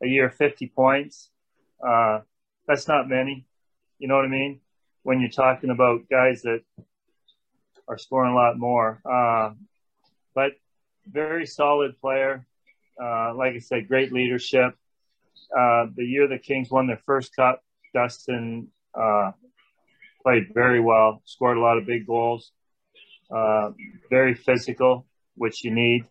[0.03, 1.31] a year, 50 points.
[1.85, 2.21] Uh,
[2.67, 3.47] that's not many.
[3.99, 4.61] You know what I mean?
[5.07, 6.63] When you're talking about guys that
[7.87, 9.01] are scoring a lot more.
[9.09, 9.53] Uh,
[10.35, 10.51] but
[11.07, 12.45] very solid player.
[13.01, 14.75] Uh, like I said, great leadership.
[15.57, 17.63] Uh, the year the Kings won their first cup,
[17.95, 18.67] Dustin
[19.01, 19.31] uh,
[20.25, 22.51] played very well, scored a lot of big goals.
[23.31, 23.71] Uh,
[24.11, 26.05] very physical, which you need.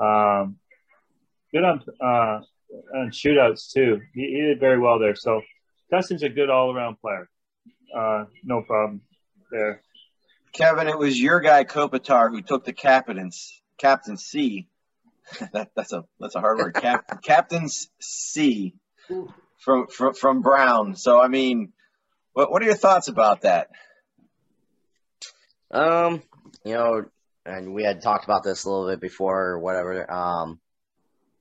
[0.00, 0.56] Um,
[1.52, 2.40] good on uh,
[2.96, 4.00] on shootouts too.
[4.14, 5.14] He, he, did very well there.
[5.14, 5.42] So
[5.90, 7.28] Dustin's a good all around player.
[7.94, 9.02] No problem
[9.50, 9.82] there.
[10.52, 14.68] Kevin, it was your guy Kopitar who took the captain's captain C.
[15.52, 16.74] that, that's a that's a hard word.
[16.80, 18.74] Cap, captain's C
[19.58, 20.96] from, from from Brown.
[20.96, 21.72] So I mean,
[22.32, 23.68] what what are your thoughts about that?
[25.70, 26.22] Um,
[26.64, 27.04] you know,
[27.44, 30.10] and we had talked about this a little bit before or whatever.
[30.10, 30.60] Um,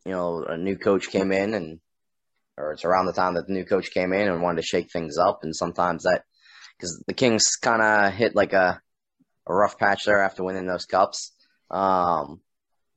[0.05, 1.79] you know, a new coach came in and
[2.57, 4.91] or it's around the time that the new coach came in and wanted to shake
[4.91, 6.23] things up and sometimes that
[6.78, 8.82] because the Kings kind of hit like a
[9.48, 11.32] a rough patch there after winning those cups.
[11.72, 12.42] Um,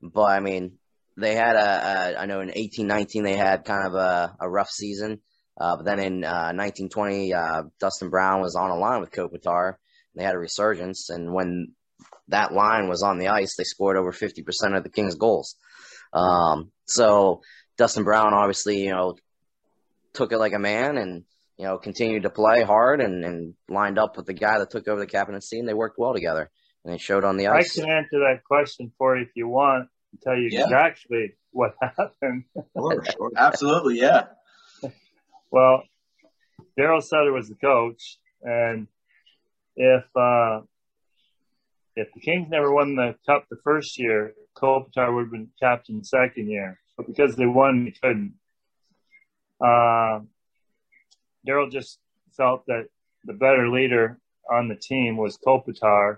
[0.01, 0.73] but I mean,
[1.17, 4.49] they had a, a I know in eighteen nineteen they had kind of a, a
[4.49, 5.19] rough season.
[5.59, 9.75] Uh, but then in uh, 1920, uh, Dustin Brown was on a line with Kopitar.
[10.15, 11.73] They had a resurgence, and when
[12.29, 15.55] that line was on the ice, they scored over 50% of the Kings' goals.
[16.13, 17.41] Um, so
[17.77, 19.15] Dustin Brown obviously, you know,
[20.13, 21.23] took it like a man and
[21.61, 24.87] you know continued to play hard and, and lined up with the guy that took
[24.87, 26.49] over the captaincy, and they worked well together,
[26.83, 27.77] and it showed on the ice.
[27.77, 29.87] I can answer that question for you if you want.
[30.11, 30.63] And tell you yeah.
[30.63, 32.45] exactly what happened.
[32.75, 33.31] Sure, sure.
[33.37, 34.23] Absolutely, yeah.
[35.51, 35.83] well,
[36.79, 38.87] Darryl Sutter was the coach, and
[39.75, 40.61] if uh,
[41.95, 45.99] if the Kings never won the cup the first year, Kopitar would have been captain
[45.99, 46.79] the second year.
[46.97, 48.33] But because they won, they couldn't.
[49.63, 50.21] Uh,
[51.47, 51.99] Darryl just
[52.35, 52.85] felt that
[53.25, 56.17] the better leader on the team was Kopitar,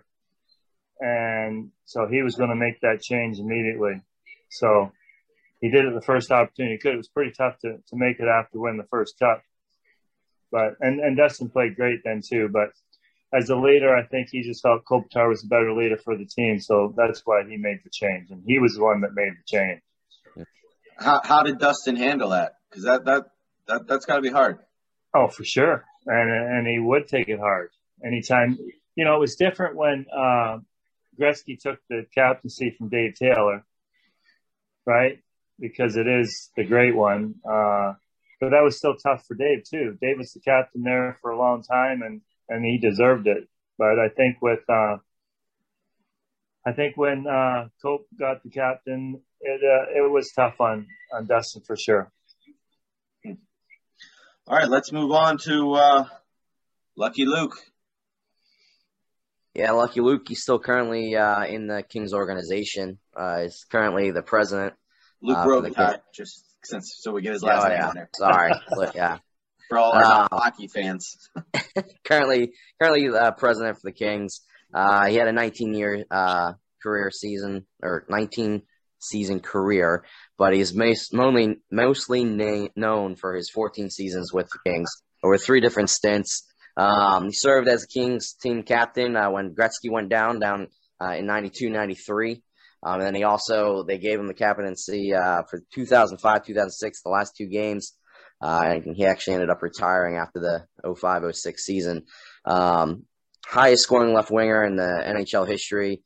[0.99, 4.01] and so he was going to make that change immediately.
[4.49, 4.91] So
[5.59, 6.93] he did it the first opportunity he could.
[6.93, 9.43] It was pretty tough to, to make it after win the first cup.
[10.51, 12.49] But and, and Dustin played great then too.
[12.51, 12.69] But
[13.33, 16.25] as a leader, I think he just felt Kopitar was a better leader for the
[16.25, 16.59] team.
[16.59, 18.29] So that's why he made the change.
[18.29, 19.81] And he was the one that made the change.
[20.99, 22.53] How, how did Dustin handle that?
[22.69, 23.23] Because that, that,
[23.67, 24.59] that, that's got to be hard.
[25.13, 25.85] Oh, for sure.
[26.05, 27.69] And, and he would take it hard
[28.03, 28.57] anytime.
[28.95, 30.59] You know, it was different when uh,
[31.19, 33.63] Gretzky took the captaincy from Dave Taylor,
[34.85, 35.19] right?
[35.59, 37.35] Because it is the great one.
[37.45, 37.93] Uh,
[38.41, 39.97] but that was still tough for Dave, too.
[40.01, 43.47] Dave was the captain there for a long time, and and he deserved it.
[43.77, 44.97] But I think with uh,
[46.65, 51.25] I think when uh, Cope got the captain, it uh, it was tough on on
[51.25, 52.11] Dustin for sure.
[54.47, 56.05] All right, let's move on to uh,
[56.95, 57.55] Lucky Luc.
[59.53, 60.27] Yeah, Lucky Luc.
[60.27, 62.99] He's still currently uh, in the Kings organization.
[63.15, 64.73] Uh, he's currently the president.
[65.21, 67.87] Luc uh, Robitaille, just since so we get his last oh, name yeah.
[67.87, 68.09] on there.
[68.15, 68.53] Sorry,
[68.95, 69.19] yeah
[69.73, 71.29] for all our uh, hockey fans.
[72.03, 74.41] currently, currently uh, president for the Kings.
[74.73, 78.61] Uh, he had a 19 year uh, career season or 19
[78.99, 80.05] season career,
[80.37, 84.89] but he's mostly mostly na- known for his 14 seasons with the Kings
[85.23, 86.47] over three different stints.
[86.75, 90.67] Um, he served as Kings team captain uh, when Gretzky went down down
[91.01, 92.41] uh, in 92 93.
[92.85, 97.09] Um, and then he also they gave him the captaincy uh, for 2005 2006 the
[97.09, 97.93] last two games
[98.43, 102.03] uh, and he actually ended up retiring after the 05 06 season.
[102.43, 103.05] Um,
[103.45, 106.03] highest scoring left winger in the NHL history.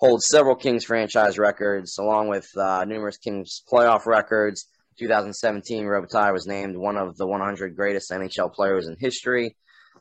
[0.00, 4.66] Holds several Kings franchise records, along with uh, numerous Kings playoff records.
[4.98, 9.56] 2017, Robitaille was named one of the 100 greatest NHL players in history.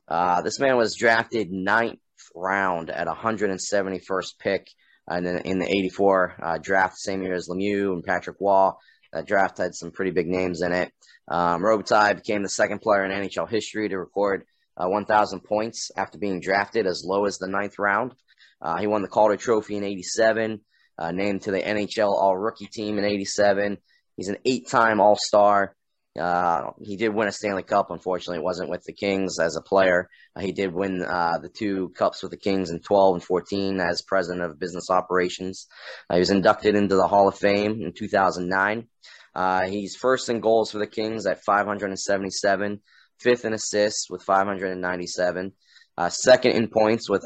[0.08, 2.00] Uh, this man was drafted ninth
[2.34, 4.70] round at 171st pick
[5.12, 8.72] in the, in the 84 uh, draft, same year as Lemieux and Patrick Roy.
[9.12, 10.94] That draft had some pretty big names in it.
[11.28, 14.46] Um, Robitaille became the second player in NHL history to record
[14.78, 18.14] uh, 1,000 points after being drafted as low as the ninth round.
[18.62, 20.62] Uh, he won the Calder Trophy in 87,
[20.98, 23.78] uh, named to the NHL All Rookie Team in 87.
[24.16, 25.76] He's an eight time All Star.
[26.20, 27.92] Uh, he did win a Stanley Cup.
[27.92, 30.10] Unfortunately, it wasn't with the Kings as a player.
[30.36, 33.80] Uh, he did win uh, the two cups with the Kings in 12 and 14
[33.80, 35.68] as president of business operations.
[36.10, 38.88] Uh, he was inducted into the Hall of Fame in 2009.
[39.36, 42.82] Uh, he's first in goals for the Kings at 577,
[43.20, 45.54] fifth in assists with 597,
[45.98, 47.24] uh, second in points with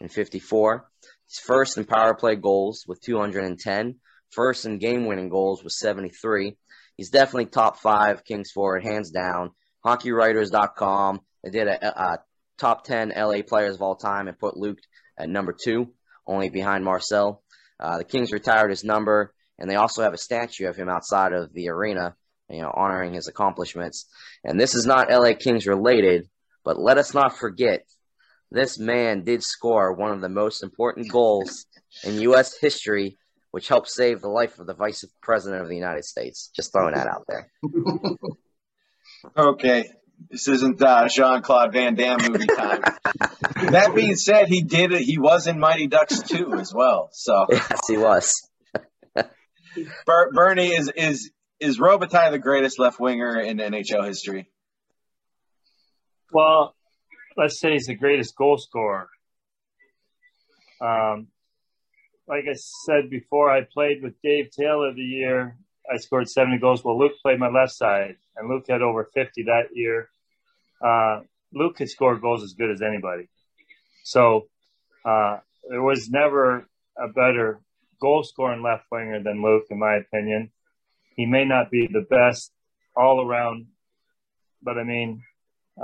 [0.00, 0.88] 1,154.
[1.26, 3.96] He's first in power play goals with 210,
[4.30, 6.56] first in game winning goals with 73.
[6.96, 9.52] He's definitely top five Kings forward, hands down.
[9.84, 12.18] HockeyWriters.com, they did a, a
[12.58, 14.78] top 10 LA players of all time and put Luc
[15.18, 15.92] at number two,
[16.26, 17.42] only behind Marcel.
[17.78, 21.32] Uh, the Kings retired his number and they also have a statue of him outside
[21.32, 22.16] of the arena,
[22.48, 24.06] you know, honoring his accomplishments.
[24.44, 26.28] And this is not LA Kings related,
[26.64, 27.84] but let us not forget
[28.50, 31.66] this man did score one of the most important goals
[32.04, 32.58] in U.S.
[32.58, 33.18] history,
[33.50, 36.50] which helped save the life of the Vice President of the United States.
[36.54, 37.50] Just throwing that out there.
[39.36, 39.90] okay.
[40.28, 42.82] This isn't uh, Jean Claude Van Damme movie time.
[43.70, 45.02] that being said, he did it.
[45.02, 47.08] He was in Mighty Ducks 2 as well.
[47.12, 48.48] So yes, he was.
[50.04, 54.50] Ber- Bernie is is is Robitaille the greatest left winger in NHL history?
[56.32, 56.74] Well,
[57.40, 59.08] let's say he's the greatest goal scorer.
[60.78, 61.28] Um,
[62.28, 65.56] like I said before, I played with Dave Taylor the year
[65.90, 66.84] I scored 70 goals.
[66.84, 70.08] Well, Luc played my left side, and Luc had over 50 that year.
[70.84, 71.22] Uh,
[71.52, 73.28] Luc could score goals as good as anybody.
[74.04, 74.46] So
[75.04, 75.38] uh,
[75.68, 77.60] there was never a better
[78.00, 80.52] goal scoring left winger than Luc, in my opinion.
[81.16, 82.52] He may not be the best
[82.94, 83.66] all around
[84.62, 85.22] but I mean,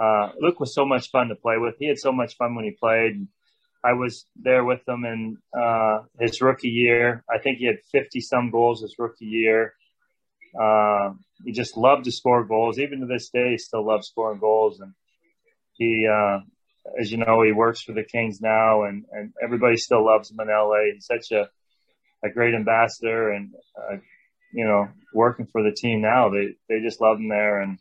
[0.00, 1.74] uh, Luc was so much fun to play with.
[1.78, 3.26] He had so much fun when he played.
[3.84, 7.24] I was there with him in uh, his rookie year.
[7.30, 9.74] I think he had 50 some goals his rookie year.
[10.58, 11.10] Uh,
[11.44, 12.78] he just loved to score goals.
[12.78, 14.80] Even to this day, he still loves scoring goals.
[14.80, 14.92] And
[15.74, 16.40] he, uh,
[16.98, 20.40] as you know, he works for the Kings now, and, and everybody still loves him
[20.40, 20.92] in LA.
[20.94, 21.48] He's such a,
[22.24, 23.96] a great ambassador, and uh,
[24.52, 27.60] you know, working for the team now, they they just love him there.
[27.60, 27.78] And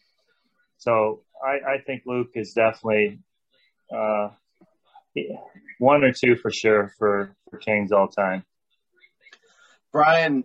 [0.78, 3.20] so I, I think Luc is definitely
[3.96, 4.30] uh,
[5.80, 8.43] one or two for sure for, for Kings all time.
[9.91, 10.43] Brian,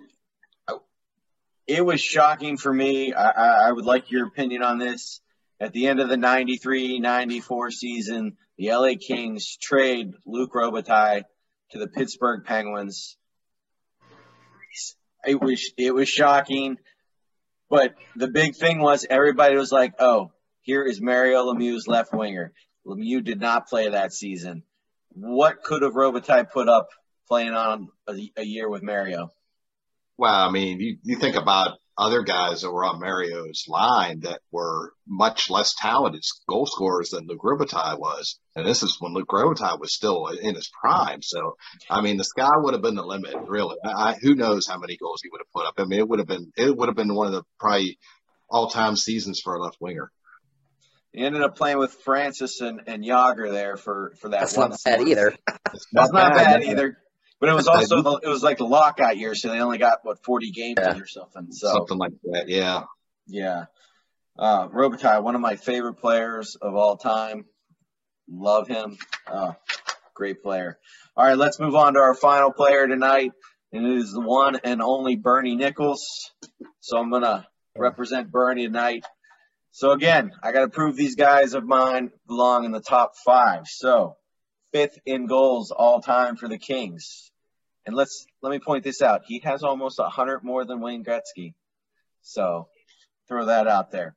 [1.67, 3.15] it was shocking for me.
[3.15, 5.21] I, I would like your opinion on this.
[5.59, 11.25] At the end of the 93 94 season, the LA Kings trade Luc Robitaille
[11.73, 13.17] to the Pittsburgh Penguins.
[15.27, 16.79] It was it was shocking,
[17.69, 20.33] but the big thing was everybody was like, "Oh,
[20.71, 22.53] here is Mario Lemieux's left winger."
[22.87, 24.63] Lemieux did not play that season.
[25.09, 26.89] What could have Robitaille put up
[27.27, 29.31] playing on a, a year with Mario?
[30.17, 34.41] Well, I mean, you, you think about other guys that were on Mario's line that
[34.51, 38.39] were much less talented goal scorers than Luc Robitaille was.
[38.57, 41.21] And this is when Luc Robitaille was still in his prime.
[41.23, 41.57] So,
[41.91, 43.77] I mean, the sky would have been the limit, really.
[43.85, 45.75] I, who knows how many goals he would have put up.
[45.77, 47.99] I mean, it would have been, it would have been one of the probably
[48.49, 50.11] all time seasons for a left winger.
[51.13, 54.71] He ended up playing with Francis and, and Jagr there for, for that That's one.
[54.71, 55.35] not bad either.
[55.47, 56.99] That's not, not bad, bad either.
[57.41, 60.01] But it was also the, it was like the lockout year, so they only got
[60.03, 60.99] what forty games yeah.
[60.99, 61.51] or something.
[61.51, 62.83] So something like that, yeah.
[63.27, 63.65] Yeah.
[64.39, 67.47] Uh, Robitaille, one of my favorite players of all time.
[68.29, 68.99] Love him.
[69.27, 69.53] Uh,
[70.15, 70.79] great player.
[71.17, 73.33] All right, let's move on to our final player tonight,
[73.73, 76.05] and it is the one and only Bernie Nicholls.
[76.81, 77.47] So I'm gonna
[77.77, 79.05] represent Bernie tonight.
[79.73, 83.67] So again, I got to prove these guys of mine belong in the top five.
[83.67, 84.17] So
[84.73, 87.31] fifth in goals all time for the Kings.
[87.87, 89.23] And let's let me point this out.
[89.27, 91.55] He has almost 100 more than Wayne Gretzky.
[92.23, 92.69] So
[93.29, 94.15] throw that out there.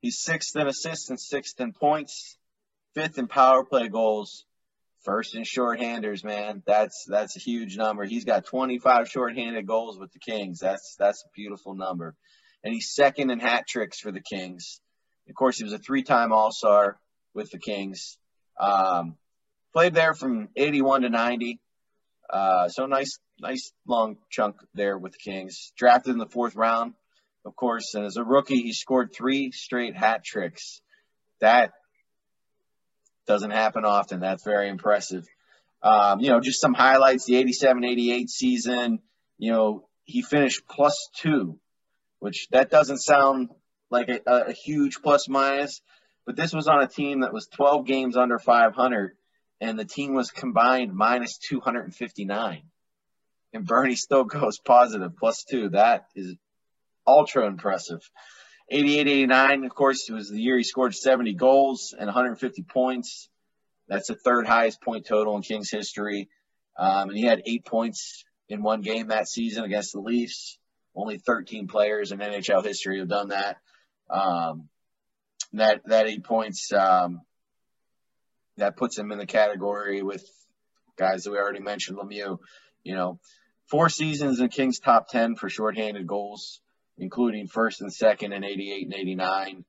[0.00, 2.36] He's sixth in assists and sixth in points,
[2.94, 4.44] fifth in power play goals,
[5.04, 6.62] first in shorthanders, man.
[6.66, 8.04] That's that's a huge number.
[8.04, 10.58] He's got 25 shorthanded goals with the Kings.
[10.58, 12.14] That's that's a beautiful number.
[12.62, 14.80] And he's second in hat tricks for the Kings.
[15.28, 16.98] Of course, he was a three-time All-Star
[17.34, 18.18] with the Kings.
[18.58, 19.16] Um,
[19.72, 21.60] played there from 81 to 90.
[22.28, 25.72] Uh, so nice, nice long chunk there with the Kings.
[25.76, 26.94] Drafted in the fourth round,
[27.44, 30.80] of course, and as a rookie, he scored three straight hat tricks.
[31.40, 31.72] That
[33.26, 34.20] doesn't happen often.
[34.20, 35.26] That's very impressive.
[35.82, 39.00] Um, you know, just some highlights: the 87-88 season.
[39.38, 41.58] You know, he finished plus two,
[42.18, 43.50] which that doesn't sound
[43.90, 45.80] like a, a huge plus minus,
[46.24, 49.16] but this was on a team that was 12 games under 500
[49.60, 52.62] and the team was combined minus 259.
[53.52, 55.70] And Bernie still goes positive, plus two.
[55.70, 56.34] That is
[57.06, 58.00] ultra impressive.
[58.68, 63.28] 88 89, of course, it was the year he scored 70 goals and 150 points.
[63.88, 66.28] That's the third highest point total in Kings history.
[66.76, 70.58] Um, and he had eight points in one game that season against the Leafs.
[70.94, 73.58] Only 13 players in NHL history have done that.
[74.10, 74.68] Um,
[75.52, 77.22] that that eight points um,
[78.56, 80.24] that puts him in the category with
[80.96, 82.38] guys that we already mentioned, Lemieux.
[82.84, 83.18] You know,
[83.68, 86.60] four seasons in Kings top 10 for shorthanded goals,
[86.98, 89.64] including first and second in 88 and 89.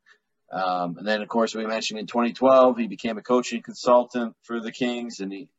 [0.52, 4.62] Um, and then, of course, we mentioned in 2012, he became a coaching consultant for
[4.62, 5.50] the Kings and he,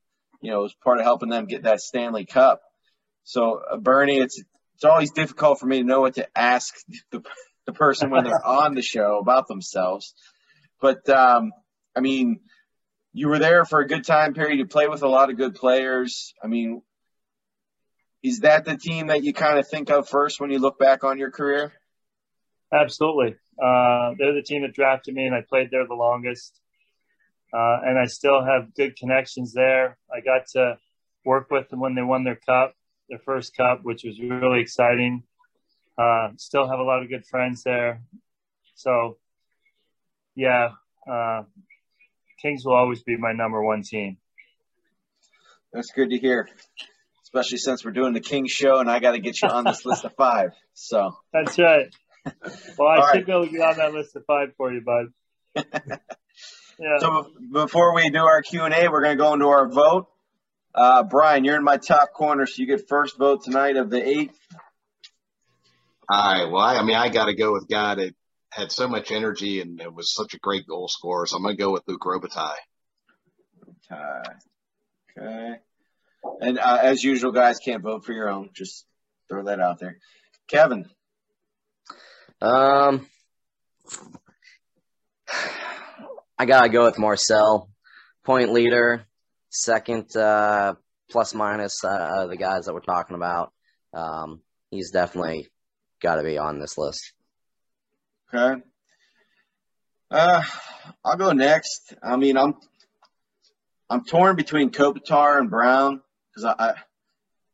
[0.40, 2.62] you know, was part of helping them get that Stanley Cup.
[3.24, 4.42] So, uh, Bernie, it's,
[4.76, 6.74] it's always difficult for me to know what to ask
[7.10, 7.22] the,
[7.68, 10.14] the person when they're on the show about themselves.
[10.80, 11.52] But, um,
[11.94, 12.40] I mean,
[13.12, 14.58] you were there for a good time period.
[14.58, 16.32] You play with a lot of good players.
[16.42, 16.80] I mean,
[18.22, 21.04] is that the team that you kind of think of first when you look back
[21.04, 21.74] on your career?
[22.72, 23.36] Absolutely.
[23.62, 26.58] Uh, they're the team that drafted me, and I played there the longest.
[27.52, 29.98] Uh, and I still have good connections there.
[30.10, 30.78] I got to
[31.22, 32.72] work with them when they won their cup,
[33.10, 35.24] their first cup, which was really exciting.
[35.98, 38.02] Uh, still have a lot of good friends there.
[38.76, 39.18] So,
[40.36, 40.70] yeah,
[41.10, 41.42] uh,
[42.40, 44.18] Kings will always be my number one team.
[45.72, 46.48] That's good to hear,
[47.24, 49.84] especially since we're doing the Kings show and I got to get you on this
[49.84, 50.52] list of five.
[50.74, 51.92] So that's right.
[52.78, 53.26] Well, I should right.
[53.26, 55.06] be able to get on that list of five for you, bud.
[56.78, 56.98] yeah.
[57.00, 60.08] So before we do our Q and A, we're going to go into our vote.
[60.74, 64.06] Uh, Brian, you're in my top corner, so you get first vote tonight of the
[64.06, 64.30] eight.
[66.10, 66.50] All right.
[66.50, 68.14] Well, I, I mean, I got to go with guy that
[68.50, 71.26] had so much energy and it was such a great goal scorer.
[71.26, 72.54] So I'm going to go with Luc Robitaille.
[75.18, 75.56] Okay.
[76.40, 78.50] And uh, as usual, guys can't vote for your own.
[78.54, 78.86] Just
[79.28, 79.98] throw that out there.
[80.48, 80.86] Kevin.
[82.40, 83.06] Um,
[86.38, 87.68] I gotta go with Marcel,
[88.24, 89.06] point leader,
[89.50, 90.74] second uh,
[91.10, 93.52] plus minus uh, the guys that we're talking about.
[93.92, 94.40] Um,
[94.70, 95.48] he's definitely
[96.00, 97.12] got to be on this list.
[98.32, 98.62] Okay.
[100.10, 100.42] Uh,
[101.04, 101.94] I'll go next.
[102.02, 102.54] I mean, I'm
[103.90, 106.74] I'm torn between Kopitar and Brown because I,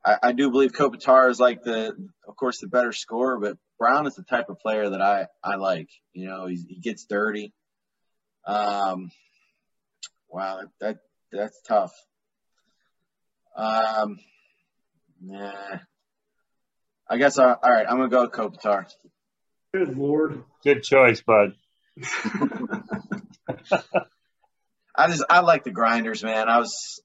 [0.05, 1.97] I I do believe Kopitar is like the,
[2.29, 5.57] of course, the better scorer, but Brown is the type of player that I I
[5.57, 5.89] like.
[6.13, 7.53] You know, he he gets dirty.
[8.47, 9.11] Um,
[10.29, 10.97] wow, that, that
[11.33, 11.93] that's tough.
[13.57, 14.19] Um,
[15.21, 15.79] nah.
[17.09, 17.87] I guess I, all right.
[17.89, 18.87] I'm gonna go with Kopitar.
[19.75, 20.43] Good lord.
[20.65, 21.55] Good choice, bud.
[24.97, 26.49] I just I like the grinders, man.
[26.49, 27.03] I was,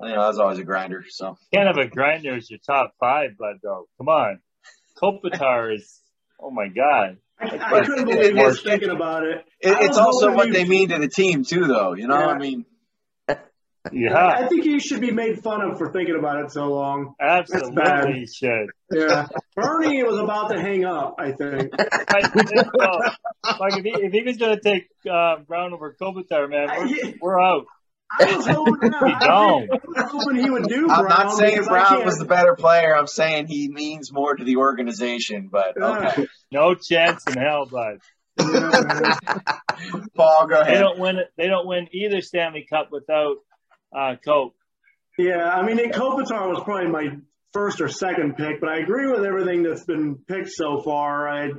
[0.00, 1.04] you know, I was always a grinder.
[1.08, 3.56] So Can't have a grinder as your top five, bud.
[3.62, 4.40] Though, come on.
[5.02, 6.00] Kopitar is.
[6.40, 7.16] Oh my god.
[7.40, 9.44] I, I couldn't believe it I is- was thinking about it.
[9.60, 11.94] it, it's also what they mean to the team too, though.
[11.94, 12.26] You know, Yeah.
[12.28, 12.64] I mean,
[13.92, 17.14] Yeah, I think you should be made fun of for thinking about it so long.
[17.20, 18.16] absolutely bad.
[18.16, 18.70] you should.
[18.90, 19.26] Yeah.
[19.54, 21.70] Bernie was about to hang up, I think.
[21.78, 23.56] I think so.
[23.60, 27.14] Like if he, if he was going to take uh, Brown over Kopitar, man, we're,
[27.20, 27.66] we're out.
[28.18, 29.70] I was hoping, I, don't.
[29.70, 32.96] I was hoping he would do I'm not saying Brown was the better player.
[32.96, 35.48] I'm saying he means more to the organization.
[35.50, 37.98] But okay, No chance in hell, bud.
[40.16, 40.74] Paul, go ahead.
[40.74, 41.16] They don't win.
[41.36, 43.36] They don't win either Stanley Cup without
[43.94, 44.54] uh, Cope.
[45.18, 47.16] Yeah, I mean, Kopitar was probably my
[47.52, 51.28] first or second pick, but I agree with everything that's been picked so far.
[51.28, 51.50] I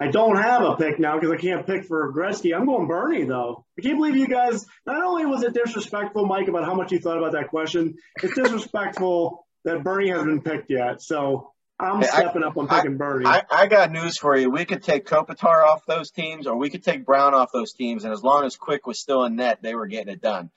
[0.00, 2.54] I don't have a pick now because I can't pick for Gretzky.
[2.54, 3.64] I'm going Bernie though.
[3.78, 4.64] I can't believe you guys.
[4.86, 8.34] Not only was it disrespectful, Mike, about how much you thought about that question, it's
[8.34, 11.00] disrespectful that Bernie hasn't been picked yet.
[11.02, 11.50] So
[11.80, 12.56] I'm Hey, I- stepping up.
[12.56, 13.26] I'm picking Bernie.
[13.26, 14.50] I, I got news for you.
[14.50, 18.04] We could take Kopitar off those teams, or we could take Brown off those teams,
[18.04, 20.50] and as long as Quick was still in net, they were getting it done.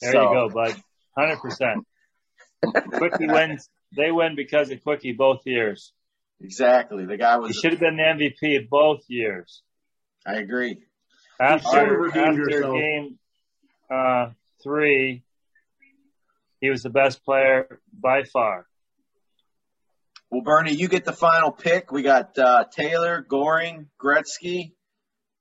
[0.00, 0.76] There So, you go, bud.
[1.16, 1.86] Hundred percent.
[2.92, 3.68] Quickie wins.
[3.96, 5.92] They win because of Quickie both years.
[6.40, 7.06] Exactly.
[7.06, 7.48] The guy was.
[7.48, 9.62] He should have been the MVP both years.
[10.26, 10.78] I agree.
[11.40, 13.18] After after game
[13.90, 14.30] uh,
[14.62, 15.22] three,
[16.60, 18.66] he was the best player by far.
[20.30, 21.92] Well, Bernie, you get the final pick.
[21.92, 24.72] We got uh, Taylor, Goring, Gretzky,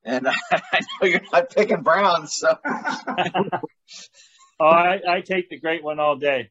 [0.03, 2.55] and I know you're not picking Brown, so
[4.59, 6.49] Oh, I, I take the great one all day.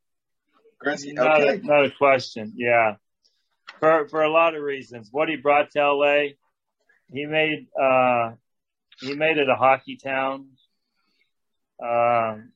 [0.85, 1.15] Gretzky.
[1.15, 1.57] Not, Okay.
[1.59, 2.53] a, not a question.
[2.57, 2.97] Yeah,
[3.81, 5.09] for for a lot of reasons.
[5.11, 6.23] What he brought to LA,
[7.11, 8.33] he made uh,
[9.01, 10.49] he made it a hockey town.
[11.83, 12.53] Um,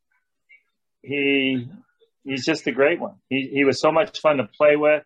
[1.02, 1.68] he
[2.24, 3.16] he's just a great one.
[3.30, 5.04] He he was so much fun to play with.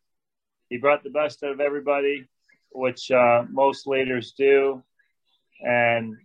[0.68, 2.26] He brought the best out of everybody,
[2.72, 4.82] which uh, most leaders do,
[5.60, 6.16] and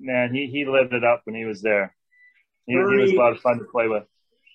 [0.00, 1.93] man, he he lived it up when he was there.
[2.66, 4.04] He, he was Bernie- a lot of fun to play with.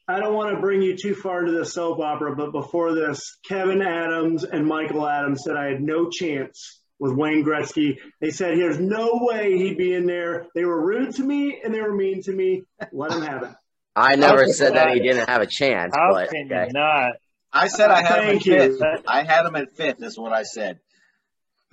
[0.07, 3.37] I don't want to bring you too far into the soap opera, but before this,
[3.47, 7.97] Kevin Adams and Michael Adams said I had no chance with Wayne Gretzky.
[8.19, 10.47] They said there's no way he'd be in there.
[10.55, 12.63] They were rude to me and they were mean to me.
[12.91, 13.51] Let him have it.
[13.95, 16.65] I never How said that he didn't have a chance, How but can okay.
[16.67, 17.11] you not?
[17.53, 18.53] I said I had him at Thank you.
[18.79, 18.81] fifth.
[19.07, 20.01] I had him at fifth.
[20.01, 20.79] Is what I said.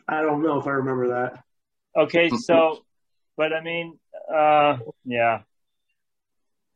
[0.09, 1.43] I don't know if I remember that.
[2.03, 2.85] Okay, so,
[3.37, 3.99] but I mean,
[4.35, 5.41] uh, yeah,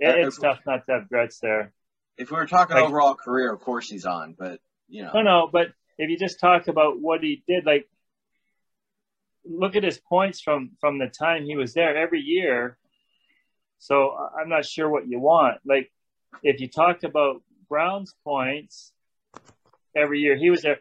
[0.01, 1.73] it, it's tough not to have Gretz there.
[2.17, 4.35] If we were talking Like- overall career, of course he's on.
[4.39, 7.89] But you know, No, no, but if you just talk about what he did, like,
[9.45, 12.77] look at his points from from the time he was there every year.
[13.79, 15.61] So I'm not sure what you want.
[15.65, 15.91] Like,
[16.43, 18.93] if you talk about Brown's points
[19.97, 20.81] every year, he was there.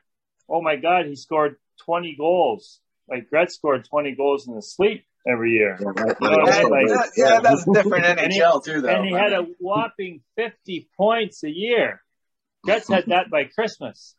[0.50, 1.56] Oh my God, he scored
[1.86, 2.82] 20 goals.
[3.08, 5.78] Like Gretz scored 20 goals in his sleep every year.
[5.80, 6.64] You know what I yeah.
[6.64, 8.90] Like, that- yeah, that's different And he- NHL too, though.
[8.90, 12.02] and he had a whopping 50 points a year.
[12.64, 14.16] Gretz had that by Christmas.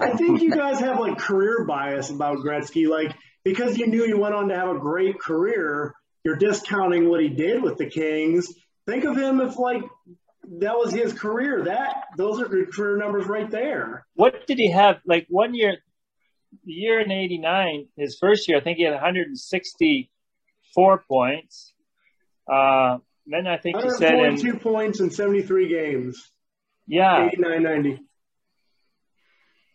[0.00, 2.88] I think you guys have like career bias about Gretzky.
[2.88, 3.14] Like,
[3.44, 5.92] because you knew he went on to have a great career,
[6.24, 8.48] you're discounting what he did with the Kings.
[8.86, 9.82] Think of him if like
[10.60, 11.64] that was his career.
[11.64, 14.06] That those are good career numbers right there.
[14.14, 15.00] What did he have?
[15.04, 15.76] Like one year,
[16.64, 18.94] the year in '89, his first year, I think he had
[20.74, 21.72] 164 points.
[22.50, 26.32] Uh, then I think he said in 142 points in 73 games.
[26.86, 28.00] yeah, 89 90.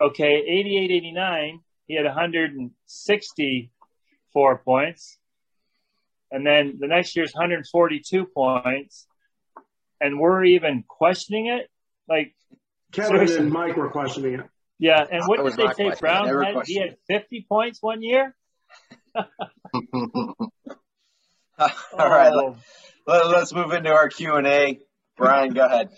[0.02, 5.18] okay, 88, 89, he had 164 points.
[6.30, 9.08] And then the next year's 142 points.
[10.02, 11.70] And we're even questioning it.
[12.10, 12.36] Like,
[12.92, 13.38] Kevin seriously.
[13.38, 14.42] and Mike were questioning it.
[14.78, 15.06] yeah.
[15.10, 15.90] And what did they say?
[16.00, 18.36] Brown Never had, he had 50 points one year?
[21.60, 22.56] All right, Oh,
[23.08, 24.80] let, us move into our Q and A.
[25.16, 25.90] Brian, go ahead.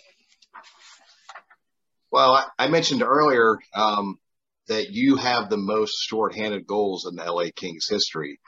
[2.11, 4.19] Well, I, I mentioned earlier um,
[4.67, 8.39] that you have the most shorthanded goals in the LA Kings history.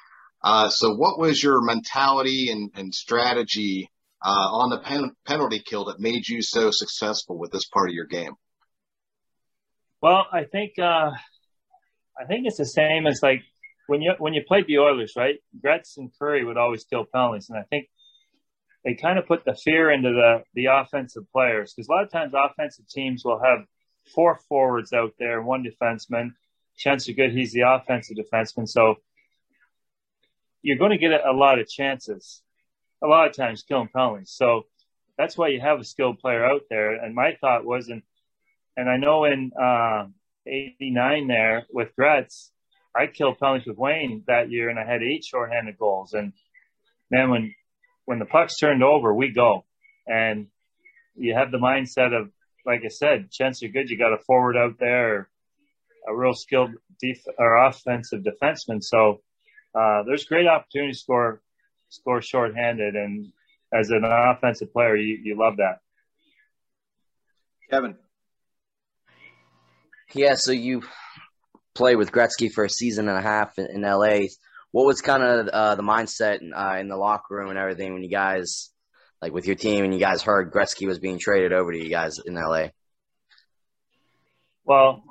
[0.41, 3.89] Uh, so, what was your mentality and, and strategy
[4.23, 7.95] uh, on the pen, penalty kill that made you so successful with this part of
[7.95, 8.33] your game?
[10.01, 11.11] Well, I think uh,
[12.19, 13.41] I think it's the same as like
[13.87, 15.39] when you when you played the Oilers, right?
[15.61, 17.89] Gretz and Kurri would always kill penalties, and I think
[18.83, 22.11] they kind of put the fear into the the offensive players because a lot of
[22.11, 23.59] times offensive teams will have
[24.13, 26.31] four forwards out there one defenseman.
[26.77, 28.95] Chances are good he's the offensive defenseman, so
[30.61, 32.41] you're going to get a, a lot of chances.
[33.03, 34.67] A lot of times killing penalties, so
[35.17, 36.93] that's why you have a skilled player out there.
[36.93, 38.03] And my thought wasn't
[38.77, 40.05] and I know in uh,
[40.47, 42.51] 89 there with Gretz,
[42.95, 46.13] I killed penalties with Wayne that year and I had eight shorthanded goals.
[46.13, 46.33] And
[47.09, 47.53] man, when,
[48.05, 49.65] when the puck's turned over, we go.
[50.07, 50.47] And
[51.15, 52.29] you have the mindset of,
[52.65, 53.89] like I said, chances are good.
[53.89, 55.29] You got a forward out there,
[56.07, 58.83] a real skilled def- or offensive defenseman.
[58.83, 59.21] So
[59.73, 61.41] uh, there's great opportunity to score,
[61.89, 62.95] score shorthanded.
[62.95, 63.31] And
[63.73, 65.79] as an offensive player, you, you love that.
[67.69, 67.95] Kevin.
[70.13, 70.83] Yeah, so you
[71.73, 74.27] play with Gretzky for a season and a half in, in LA.
[74.71, 78.03] What was kind of uh, the mindset uh, in the locker room and everything when
[78.03, 78.71] you guys,
[79.21, 81.89] like with your team, and you guys heard Gretzky was being traded over to you
[81.89, 82.67] guys in LA?
[84.63, 85.03] Well,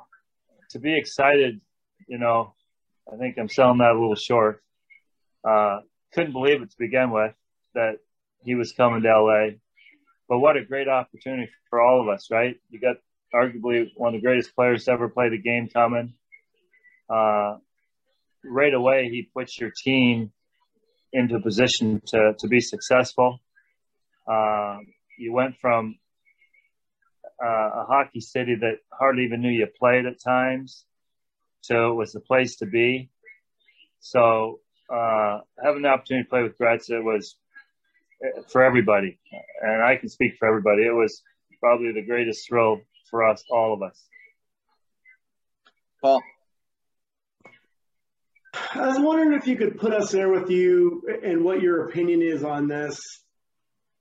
[0.70, 1.60] to be excited,
[2.06, 2.54] you know,
[3.12, 4.62] I think I'm selling that a little short.
[5.46, 5.80] Uh,
[6.12, 7.34] couldn't believe it to begin with
[7.74, 7.98] that
[8.44, 9.56] he was coming to LA.
[10.28, 12.56] But what a great opportunity for all of us, right?
[12.68, 12.96] You got
[13.34, 16.14] arguably one of the greatest players to ever play the game coming.
[17.12, 17.56] Uh,
[18.44, 20.32] right away, he puts your team
[21.12, 23.40] into a position to, to be successful.
[24.30, 24.78] Uh,
[25.18, 25.96] you went from
[27.42, 30.84] uh, a hockey city that hardly even knew you played at times
[31.64, 33.10] to it was the place to be.
[34.00, 34.60] So
[34.92, 37.36] uh, having the opportunity to play with Gretz, was
[38.24, 39.18] uh, for everybody,
[39.62, 40.86] and I can speak for everybody.
[40.86, 41.22] It was
[41.60, 42.80] probably the greatest thrill
[43.10, 44.00] for us, all of us.
[46.00, 46.22] Paul.
[48.72, 52.22] I was wondering if you could put us there with you and what your opinion
[52.22, 53.00] is on this.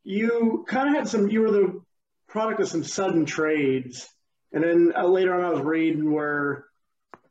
[0.04, 1.82] You kind of had some, you were the
[2.28, 4.08] product of some sudden trades.
[4.54, 6.66] And then uh, later on, I was reading where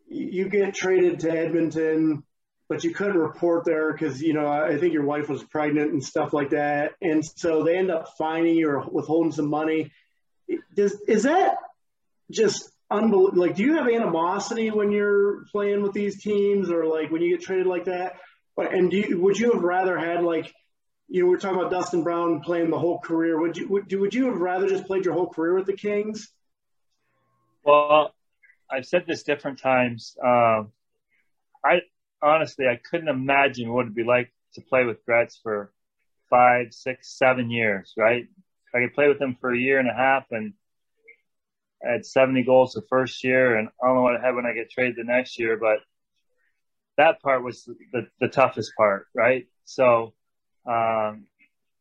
[0.08, 2.24] you get traded to Edmonton,
[2.68, 6.02] but you couldn't report there because, you know, I think your wife was pregnant and
[6.02, 6.94] stuff like that.
[7.00, 9.92] And so they end up finding you or withholding some money.
[10.74, 11.56] Does, is that
[12.32, 13.40] just unbelievable.
[13.40, 17.36] Like, do you have animosity when you're playing with these teams, or like when you
[17.36, 18.16] get traded like that?
[18.56, 20.52] And do you, would you have rather had like,
[21.08, 23.40] you know, we are talking about Dustin Brown playing the whole career.
[23.40, 26.28] Would you would, would you have rather just played your whole career with the Kings?
[27.64, 28.14] Well,
[28.70, 30.16] I've said this different times.
[30.22, 30.72] Um,
[31.64, 31.82] I
[32.20, 35.72] honestly I couldn't imagine what it'd be like to play with Gretz for
[36.28, 37.94] five, six, seven years.
[37.96, 38.26] Right?
[38.74, 40.52] I could play with him for a year and a half and
[41.82, 44.52] Had 70 goals the first year, and I don't know what I had when I
[44.52, 45.78] get traded the next year, but
[46.96, 49.46] that part was the, the toughest part, right?
[49.64, 50.14] So,
[50.66, 51.26] um,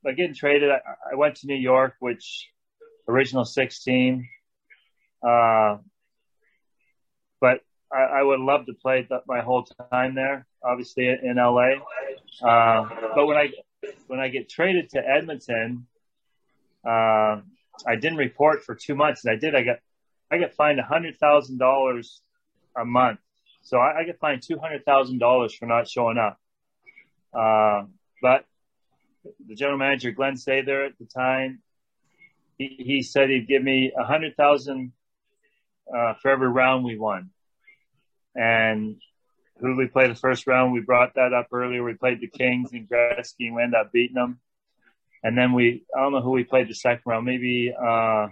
[0.04, 0.80] but getting traded, I,
[1.12, 2.48] I went to New York, which
[3.08, 4.28] original six team.
[5.28, 5.78] Uh,
[7.42, 11.72] but I, I would love to play my whole time there, obviously in LA.
[12.42, 13.50] Uh, but when I
[14.08, 15.88] when I get traded to Edmonton,
[16.86, 17.42] uh,
[17.86, 19.56] I didn't report for two months, and I did.
[19.56, 19.78] I got
[20.32, 22.22] I get fined hundred thousand dollars
[22.76, 23.20] a month,
[23.62, 26.40] so I, I get fined two hundred thousand dollars for not showing up.
[27.34, 27.84] Uh,
[28.22, 28.46] but
[29.48, 31.62] the general manager Glen there at the time,
[32.58, 34.92] he, he said he'd give me a hundred thousand
[35.96, 37.30] uh, for every round we won.
[38.36, 38.98] And
[39.60, 40.72] who did we play the first round?
[40.72, 41.84] We brought that up earlier.
[41.84, 44.40] We played the Kings and Gretzky, and we ended up beating them.
[45.24, 47.26] And then we, I don't know who we played the second round.
[47.26, 48.28] Maybe, uh,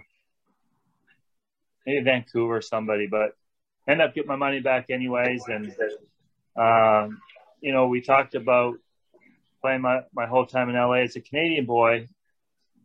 [1.86, 3.30] maybe Vancouver or somebody, but
[3.88, 5.44] end up getting my money back anyways.
[5.46, 5.74] And,
[6.56, 7.20] um,
[7.60, 8.74] you know, we talked about
[9.62, 12.08] playing my, my whole time in LA as a Canadian boy.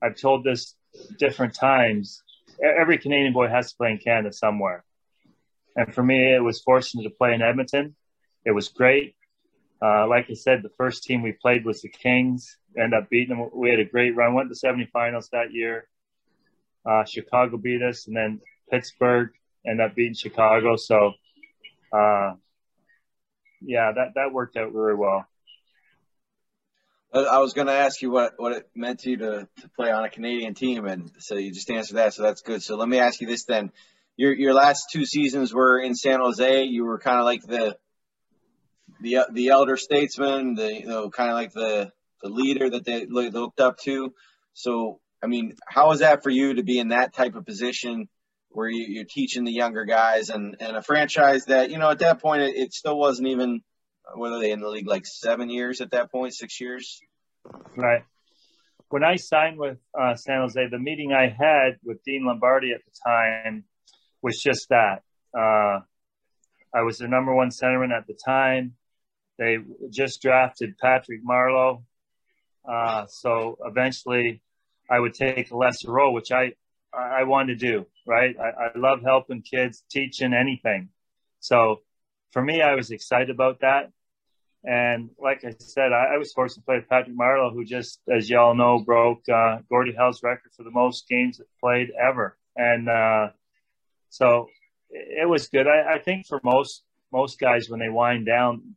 [0.02, 0.76] I've told this
[1.18, 2.22] different times.
[2.64, 4.84] Every Canadian boy has to play in Canada somewhere.
[5.76, 7.96] And for me, it was fortunate to play in Edmonton.
[8.46, 9.16] It was great.
[9.82, 12.58] Uh, like I said, the first team we played was the Kings.
[12.78, 13.50] End up beating them.
[13.54, 14.34] We had a great run.
[14.34, 15.88] Went to the semifinals that year.
[16.86, 18.42] Uh, Chicago beat us, and then
[18.72, 19.30] Pittsburgh
[19.66, 20.76] ended up beating Chicago.
[20.76, 21.14] So,
[21.94, 22.34] uh,
[23.62, 25.26] yeah, that that worked out very well.
[27.14, 29.92] I was going to ask you what, what it meant to you to, to play
[29.92, 32.14] on a Canadian team, and so you just answered that.
[32.14, 32.64] So that's good.
[32.64, 33.72] So let me ask you this then:
[34.16, 36.64] your your last two seasons were in San Jose.
[36.64, 37.78] You were kind of like the
[39.02, 41.92] the the elder statesman, the you know, kind of like the
[42.22, 44.14] the leader that they looked up to.
[44.54, 48.08] So, I mean, how was that for you to be in that type of position
[48.54, 52.00] where you, are teaching the younger guys and, and a franchise that, you know, at
[52.00, 53.62] that point, it, it still wasn't even,
[54.16, 57.00] whether they in the league like seven years at that point, six years?
[57.76, 58.04] Right.
[58.90, 62.82] When I signed with uh, San Jose, the meeting I had with Dean Lombardi at
[62.84, 63.64] the time
[64.22, 65.04] was just that.
[65.34, 65.80] Uh,
[66.74, 68.74] I was the number one centerman at the time.
[69.38, 69.58] They
[69.90, 71.84] just drafted Patrick Marleau.
[72.70, 74.42] Uh, so eventually
[74.90, 76.54] I would take a lesser role, which I,
[76.94, 78.36] I wanted to do, right?
[78.40, 80.90] I, I love helping kids, teaching anything.
[81.40, 81.82] So
[82.32, 83.92] for me, I was excited about that.
[84.64, 88.00] And like I said, I, I was forced to play with Patrick Marleau, who just,
[88.10, 92.38] as y'all know, broke uh, Gordie Howe's record for the most games played ever.
[92.56, 93.30] And uh,
[94.10, 94.48] so
[94.90, 95.68] it was good.
[95.68, 98.76] I, I think for most most guys, when they wind down,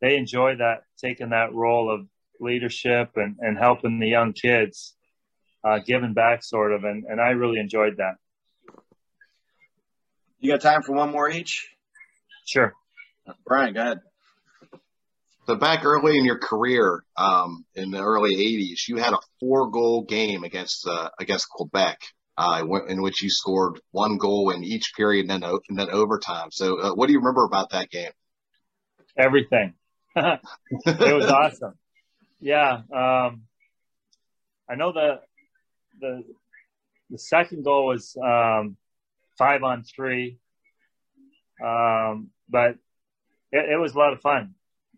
[0.00, 2.06] they enjoy that taking that role of
[2.40, 4.94] leadership and, and helping the young kids,
[5.66, 6.84] uh, giving back sort of.
[6.84, 8.14] And, and I really enjoyed that.
[10.38, 11.68] You got time for one more each?
[12.46, 12.72] Sure.
[13.44, 13.98] Brian, go ahead.
[15.46, 20.02] So back early in your career, um, in the early '80s, you had a four-goal
[20.02, 22.00] game against uh, against Quebec,
[22.36, 26.48] uh, in which you scored one goal in each period and then and then overtime.
[26.50, 28.10] So, uh, what do you remember about that game?
[29.16, 29.74] Everything.
[30.16, 30.40] it
[31.16, 31.74] was awesome.
[32.40, 33.42] Yeah, um,
[34.68, 35.20] I know the
[36.00, 36.24] the
[37.10, 38.76] the second goal was um,
[39.38, 40.38] five on three,
[41.64, 42.72] um, but
[43.52, 44.54] it, it, was a lot of fun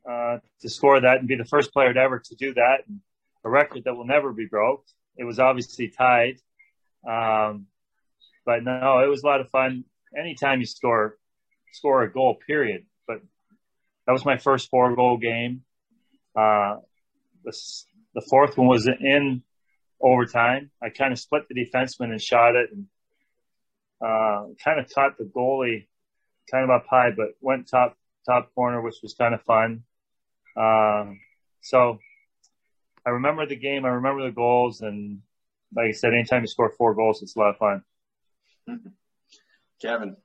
[0.08, 3.00] uh, to score that and be the first player to ever to do that, and
[3.44, 4.84] a record that will never be broke.
[5.16, 6.38] It was obviously tied,
[7.06, 7.66] um,
[8.46, 9.84] but no, it was a lot of fun.
[10.16, 11.18] Anytime you score
[11.72, 12.84] score a goal, period.
[13.06, 13.20] But
[14.06, 15.62] that was my first four goal game.
[16.36, 16.76] Uh,
[17.44, 17.56] the,
[18.14, 19.42] the fourth one was in
[20.00, 20.70] overtime.
[20.82, 22.86] I kind of split the defenseman and shot it and
[24.00, 25.86] uh, kind of caught the goalie
[26.50, 27.96] kind of up high, but went top
[28.26, 29.82] top corner, which was kind of fun.
[30.56, 31.20] Um,
[31.62, 31.98] so
[33.06, 33.84] I remember the game.
[33.84, 35.20] I remember the goals, and
[35.74, 37.82] like I said, anytime you score four goals, it's a lot of fun.
[39.80, 40.16] Kevin.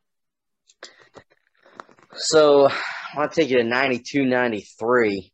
[2.15, 5.32] So I want to take you to 92 93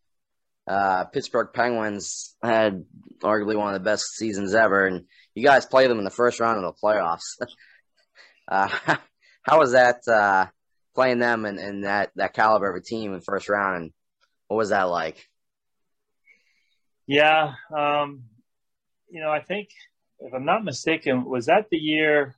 [0.69, 2.85] uh, Pittsburgh Penguins had
[3.23, 6.39] arguably one of the best seasons ever, and you guys played them in the first
[6.39, 7.39] round of the playoffs.
[8.47, 8.69] uh,
[9.41, 10.45] how was that uh,
[10.93, 13.91] playing them and, and that, that caliber of a team in the first round, and
[14.47, 15.27] what was that like?
[17.07, 18.25] Yeah, um,
[19.09, 19.69] you know, I think
[20.19, 22.35] if I'm not mistaken, was that the year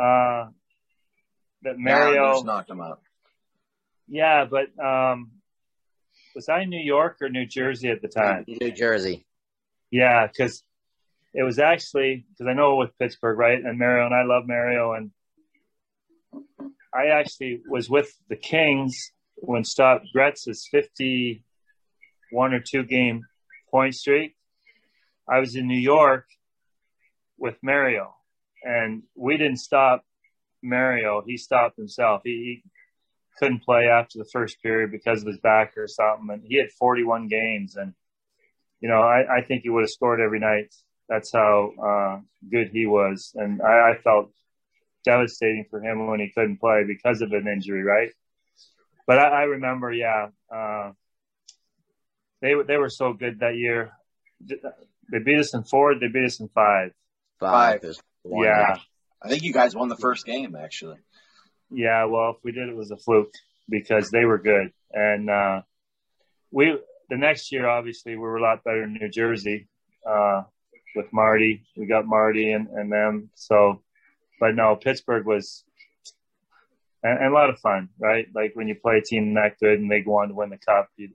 [0.00, 0.46] uh,
[1.62, 3.00] that Mario knocked them out?
[4.06, 5.32] Yeah, but um,
[6.34, 8.44] was I in New York or New Jersey at the time?
[8.46, 9.26] New Jersey.
[9.90, 10.62] Yeah, because
[11.34, 13.62] it was actually because I know with Pittsburgh, right?
[13.62, 15.10] And Mario and I love Mario, and
[16.94, 23.24] I actually was with the Kings when stopped Gretz's fifty-one or two game
[23.70, 24.36] point streak.
[25.28, 26.26] I was in New York
[27.38, 28.14] with Mario,
[28.62, 30.04] and we didn't stop
[30.62, 31.22] Mario.
[31.26, 32.22] He stopped himself.
[32.24, 32.70] He, he
[33.42, 36.28] couldn't play after the first period because of his back or something.
[36.30, 37.92] And he had 41 games, and
[38.80, 40.72] you know, I, I think he would have scored every night.
[41.08, 44.30] That's how uh, good he was, and I, I felt
[45.04, 48.10] devastating for him when he couldn't play because of an injury, right?
[49.06, 50.92] But I, I remember, yeah, uh,
[52.40, 53.90] they they were so good that year.
[54.40, 55.98] They beat us in four.
[55.98, 56.92] They beat us in five.
[57.40, 57.80] Five.
[58.24, 58.76] Yeah.
[59.20, 60.98] I think you guys won the first game actually.
[61.72, 63.32] Yeah, well, if we did, it was a fluke
[63.68, 65.62] because they were good, and uh,
[66.50, 69.68] we the next year obviously we were a lot better in New Jersey
[70.08, 70.42] uh,
[70.94, 71.64] with Marty.
[71.76, 73.30] We got Marty and, and them.
[73.34, 73.82] So,
[74.40, 75.64] but no, Pittsburgh was
[77.02, 78.26] and, and, a lot of fun, right?
[78.34, 80.58] Like when you play a team that good and they go on to win the
[80.58, 81.08] cup, you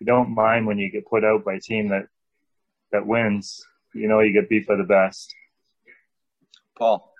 [0.00, 2.06] you don't mind when you get put out by a team that
[2.90, 3.64] that wins.
[3.94, 5.34] You know, you get beat by the best.
[6.78, 7.11] Paul.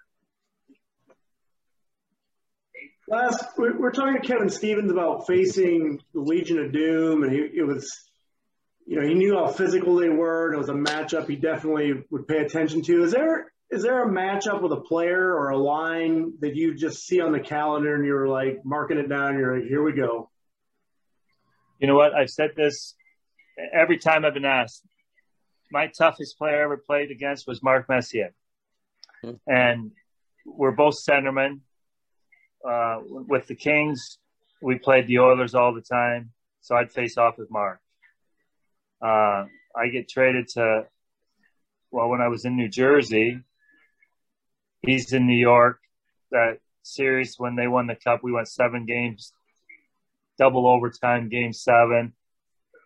[3.09, 7.66] Last, we're talking to Kevin Stevens about facing the Legion of Doom, and he, it
[7.66, 8.00] was,
[8.86, 12.05] you know, he knew how physical they were, and it was a matchup he definitely
[12.11, 13.03] would pay attention to.
[13.03, 17.07] Is there is there a matchup with a player or a line that you just
[17.07, 19.38] see on the calendar and you're like marking it down?
[19.38, 20.30] You're like, here we go.
[21.80, 22.14] You know what?
[22.14, 22.94] I've said this
[23.72, 24.84] every time I've been asked.
[25.70, 28.34] My toughest player I ever played against was Mark Messier,
[29.24, 29.32] hmm.
[29.46, 29.92] and
[30.44, 31.61] we're both centermen.
[32.69, 34.19] Uh, with the Kings,
[34.61, 37.81] we played the Oilers all the time, so I'd face off with Mark.
[39.03, 40.87] Uh, I get traded to,
[41.91, 43.41] well, when I was in New Jersey,
[44.83, 45.79] he's in New York.
[46.31, 49.33] That series when they won the cup, we went seven games,
[50.39, 52.13] double overtime, game seven.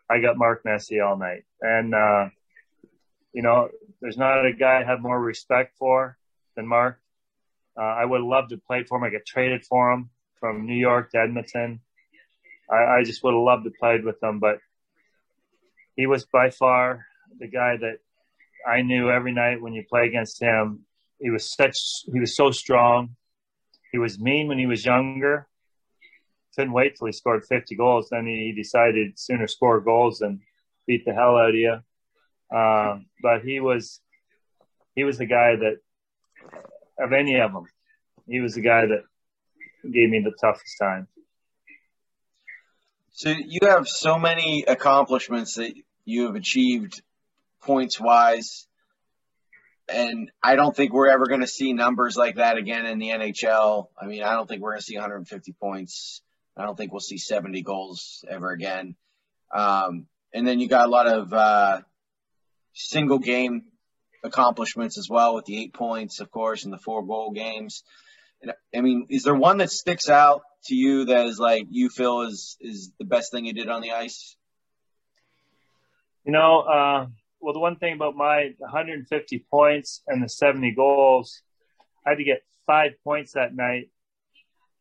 [0.08, 2.28] I got Mark Messier all night, and uh,
[3.32, 3.68] you know,
[4.00, 6.16] there's not a guy I have more respect for
[6.56, 6.98] than Mark.
[7.78, 9.04] Uh, I would loved to play for him.
[9.04, 10.10] I get traded for him
[10.40, 11.80] from New York to Edmonton.
[12.70, 14.58] I, I just would have loved to played with him, but
[15.94, 17.06] he was by far
[17.38, 17.98] the guy that
[18.66, 20.84] I knew every night when you play against him.
[21.20, 21.78] He was such
[22.12, 23.16] he was so strong.
[23.92, 25.46] He was mean when he was younger.
[26.54, 28.08] Couldn't wait till he scored 50 goals.
[28.10, 30.40] Then he decided sooner score goals than
[30.86, 31.78] beat the hell out of you.
[32.54, 34.00] Um, but he was
[34.94, 35.78] he was the guy that
[36.98, 37.64] of any of them,
[38.26, 39.02] he was the guy that
[39.82, 41.08] gave me the toughest time.
[43.12, 45.72] So you have so many accomplishments that
[46.04, 47.00] you have achieved
[47.62, 48.66] points wise.
[49.88, 53.10] And I don't think we're ever going to see numbers like that again in the
[53.10, 53.86] NHL.
[54.00, 56.22] I mean, I don't think we're going to see 150 points.
[56.56, 58.96] I don't think we'll see 70 goals ever again.
[59.54, 61.80] Um, and then you got a lot of uh,
[62.74, 63.64] single game
[64.26, 67.82] accomplishments as well with the eight points, of course, and the four goal games.
[68.74, 72.22] I mean, is there one that sticks out to you that is like you feel
[72.22, 74.36] is is the best thing you did on the ice?
[76.24, 77.06] You know, uh,
[77.40, 81.42] well, the one thing about my 150 points and the 70 goals,
[82.04, 83.90] I had to get five points that night.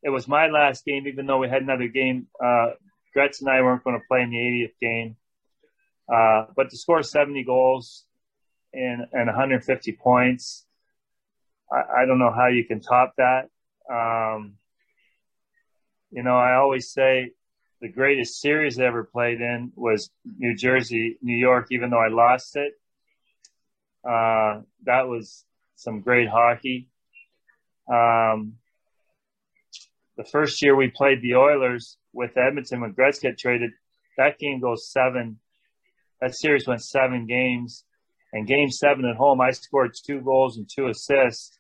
[0.04, 2.28] It was my last game, even though we had another game.
[2.43, 2.72] Uh,
[3.14, 5.16] Gretz and I weren't going to play in the 80th game.
[6.12, 8.06] Uh, but to score 70 goals
[8.76, 10.65] and, and 150 points,
[11.71, 13.49] I, I don't know how you can top that.
[13.89, 14.55] Um,
[16.11, 17.32] you know, I always say
[17.82, 22.09] the greatest series I ever played in was New Jersey, New York, even though I
[22.09, 22.73] lost it.
[24.07, 25.45] Uh, that was
[25.76, 26.89] some great hockey.
[27.91, 28.53] Um,
[30.17, 33.71] the first year we played the Oilers with Edmonton when Gretzky traded,
[34.17, 35.39] that game goes seven.
[36.21, 37.84] That series went seven games.
[38.36, 41.57] And game seven at home, I scored two goals and two assists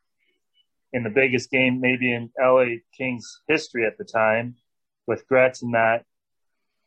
[0.91, 4.55] in the biggest game maybe in LA Kings history at the time
[5.07, 6.03] with Gretz and that.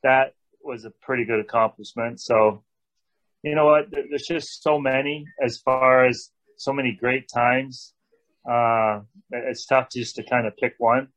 [0.02, 2.20] That was a pretty good accomplishment.
[2.20, 2.62] So,
[3.42, 3.86] you know what?
[3.90, 7.94] There's just so many as far as so many great times.
[8.48, 11.08] Uh, it's tough just to kind of pick one.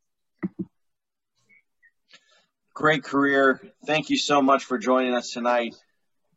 [2.73, 3.61] Great career.
[3.85, 5.75] Thank you so much for joining us tonight.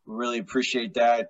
[0.05, 1.29] Really appreciate that.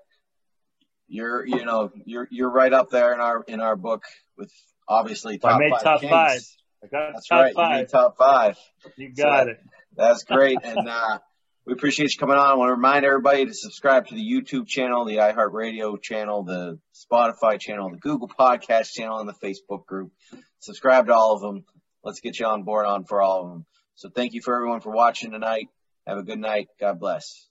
[1.07, 4.03] You're, you know, you're you're right up there in our in our book
[4.37, 4.51] with
[4.87, 6.11] obviously top I made five top Kings.
[6.11, 6.41] five.
[6.83, 7.55] I got That's top right.
[7.55, 7.71] five.
[7.71, 8.57] You made top five.
[8.97, 9.57] You got so it.
[9.95, 10.57] That's great.
[10.63, 11.19] and uh,
[11.65, 12.45] we appreciate you coming on.
[12.45, 16.79] I want to remind everybody to subscribe to the YouTube channel, the iHeartRadio channel, the
[16.93, 20.11] Spotify channel, the Google Podcast channel, and the Facebook group.
[20.59, 21.65] Subscribe to all of them.
[22.03, 23.65] Let's get you on board on for all of them.
[23.95, 25.69] So thank you for everyone for watching tonight.
[26.05, 26.67] Have a good night.
[26.79, 27.47] God bless.